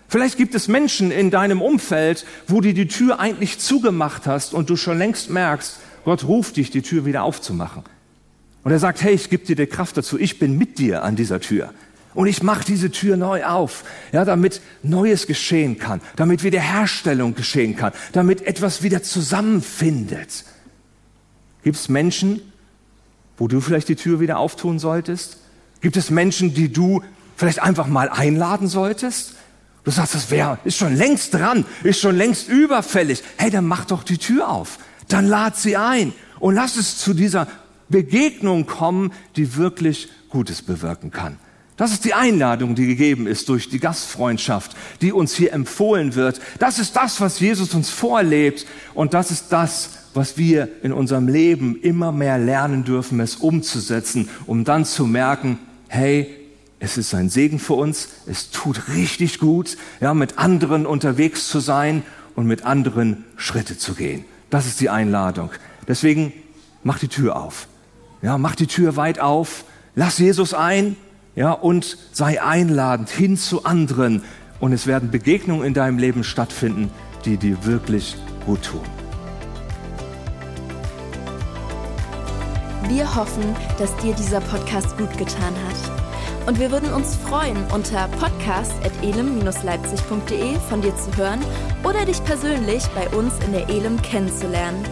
Vielleicht 0.08 0.38
gibt 0.38 0.54
es 0.54 0.68
Menschen 0.68 1.10
in 1.10 1.30
deinem 1.30 1.60
Umfeld, 1.60 2.24
wo 2.46 2.62
du 2.62 2.72
die 2.72 2.88
Tür 2.88 3.20
eigentlich 3.20 3.58
zugemacht 3.58 4.26
hast 4.26 4.54
und 4.54 4.70
du 4.70 4.76
schon 4.76 4.96
längst 4.96 5.28
merkst, 5.28 5.76
Gott 6.06 6.24
ruft 6.24 6.56
dich, 6.56 6.70
die 6.70 6.80
Tür 6.80 7.04
wieder 7.04 7.22
aufzumachen. 7.22 7.82
Und 8.62 8.72
er 8.72 8.78
sagt, 8.78 9.02
hey, 9.02 9.12
ich 9.12 9.28
gebe 9.28 9.44
dir 9.44 9.56
die 9.56 9.66
Kraft 9.66 9.98
dazu, 9.98 10.18
ich 10.18 10.38
bin 10.38 10.56
mit 10.56 10.78
dir 10.78 11.02
an 11.02 11.14
dieser 11.14 11.40
Tür. 11.40 11.74
Und 12.14 12.28
ich 12.28 12.42
mache 12.42 12.64
diese 12.64 12.90
Tür 12.90 13.16
neu 13.16 13.44
auf, 13.44 13.84
ja, 14.12 14.24
damit 14.24 14.60
Neues 14.82 15.26
geschehen 15.26 15.78
kann, 15.78 16.00
damit 16.16 16.44
Wiederherstellung 16.44 17.34
geschehen 17.34 17.76
kann, 17.76 17.92
damit 18.12 18.42
etwas 18.42 18.82
wieder 18.82 19.02
zusammenfindet. 19.02 20.44
Gibt 21.64 21.76
es 21.76 21.88
Menschen, 21.88 22.40
wo 23.36 23.48
du 23.48 23.60
vielleicht 23.60 23.88
die 23.88 23.96
Tür 23.96 24.20
wieder 24.20 24.38
auftun 24.38 24.78
solltest? 24.78 25.38
Gibt 25.80 25.96
es 25.96 26.10
Menschen, 26.10 26.54
die 26.54 26.72
du 26.72 27.02
vielleicht 27.36 27.60
einfach 27.60 27.88
mal 27.88 28.08
einladen 28.08 28.68
solltest? 28.68 29.34
Du 29.82 29.90
sagst, 29.90 30.14
das 30.14 30.30
wäre, 30.30 30.58
ist 30.64 30.78
schon 30.78 30.96
längst 30.96 31.34
dran, 31.34 31.66
ist 31.82 32.00
schon 32.00 32.16
längst 32.16 32.48
überfällig. 32.48 33.22
Hey, 33.36 33.50
dann 33.50 33.66
mach 33.66 33.84
doch 33.84 34.02
die 34.02 34.18
Tür 34.18 34.48
auf. 34.48 34.78
Dann 35.08 35.26
lad 35.26 35.56
sie 35.56 35.76
ein 35.76 36.14
und 36.38 36.54
lass 36.54 36.76
es 36.76 36.96
zu 36.96 37.12
dieser 37.12 37.48
Begegnung 37.88 38.66
kommen, 38.66 39.12
die 39.36 39.56
wirklich 39.56 40.08
Gutes 40.30 40.62
bewirken 40.62 41.10
kann. 41.10 41.38
Das 41.76 41.92
ist 41.92 42.04
die 42.04 42.14
Einladung, 42.14 42.76
die 42.76 42.86
gegeben 42.86 43.26
ist 43.26 43.48
durch 43.48 43.68
die 43.68 43.80
Gastfreundschaft, 43.80 44.76
die 45.00 45.12
uns 45.12 45.34
hier 45.34 45.52
empfohlen 45.52 46.14
wird. 46.14 46.40
Das 46.60 46.78
ist 46.78 46.94
das, 46.94 47.20
was 47.20 47.40
Jesus 47.40 47.74
uns 47.74 47.90
vorlebt 47.90 48.66
und 48.94 49.12
das 49.12 49.32
ist 49.32 49.48
das, 49.48 49.90
was 50.14 50.38
wir 50.38 50.68
in 50.84 50.92
unserem 50.92 51.26
Leben 51.26 51.76
immer 51.80 52.12
mehr 52.12 52.38
lernen 52.38 52.84
dürfen, 52.84 53.18
es 53.18 53.36
umzusetzen, 53.36 54.28
um 54.46 54.62
dann 54.62 54.84
zu 54.84 55.06
merken, 55.06 55.58
hey, 55.88 56.28
es 56.78 56.96
ist 56.96 57.12
ein 57.14 57.28
Segen 57.28 57.58
für 57.58 57.74
uns, 57.74 58.08
es 58.26 58.50
tut 58.50 58.88
richtig 58.88 59.40
gut, 59.40 59.76
ja, 60.00 60.14
mit 60.14 60.38
anderen 60.38 60.86
unterwegs 60.86 61.48
zu 61.48 61.58
sein 61.58 62.02
und 62.36 62.46
mit 62.46 62.64
anderen 62.64 63.24
Schritte 63.36 63.78
zu 63.78 63.94
gehen. 63.94 64.24
Das 64.50 64.66
ist 64.66 64.80
die 64.80 64.90
Einladung. 64.90 65.50
Deswegen 65.88 66.32
mach 66.84 67.00
die 67.00 67.08
Tür 67.08 67.36
auf. 67.36 67.66
Ja, 68.22 68.38
mach 68.38 68.54
die 68.54 68.66
Tür 68.68 68.96
weit 68.96 69.18
auf, 69.18 69.64
lass 69.96 70.18
Jesus 70.18 70.54
ein, 70.54 70.96
ja, 71.34 71.52
und 71.52 71.98
sei 72.12 72.42
einladend 72.42 73.10
hin 73.10 73.36
zu 73.36 73.64
anderen 73.64 74.22
und 74.60 74.72
es 74.72 74.86
werden 74.86 75.10
Begegnungen 75.10 75.66
in 75.66 75.74
deinem 75.74 75.98
Leben 75.98 76.24
stattfinden, 76.24 76.90
die 77.24 77.36
dir 77.36 77.64
wirklich 77.64 78.16
gut 78.46 78.62
tun. 78.62 78.80
Wir 82.88 83.14
hoffen, 83.16 83.44
dass 83.78 83.96
dir 83.96 84.14
dieser 84.14 84.40
Podcast 84.40 84.96
gut 84.98 85.16
getan 85.16 85.54
hat. 85.66 85.76
Und 86.46 86.60
wir 86.60 86.70
würden 86.70 86.92
uns 86.92 87.16
freuen, 87.16 87.56
unter 87.72 88.06
podcast.elem-leipzig.de 88.20 90.58
von 90.68 90.82
dir 90.82 90.94
zu 90.94 91.16
hören 91.16 91.40
oder 91.82 92.04
dich 92.04 92.22
persönlich 92.24 92.84
bei 92.94 93.08
uns 93.16 93.32
in 93.46 93.52
der 93.52 93.70
Elem 93.70 94.02
kennenzulernen. 94.02 94.84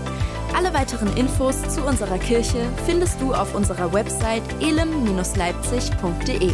Alle 0.54 0.74
weiteren 0.74 1.16
Infos 1.16 1.62
zu 1.68 1.82
unserer 1.82 2.18
Kirche 2.18 2.68
findest 2.84 3.20
du 3.20 3.32
auf 3.32 3.54
unserer 3.54 3.92
Website 3.92 4.42
elem-leipzig.de. 4.60 6.52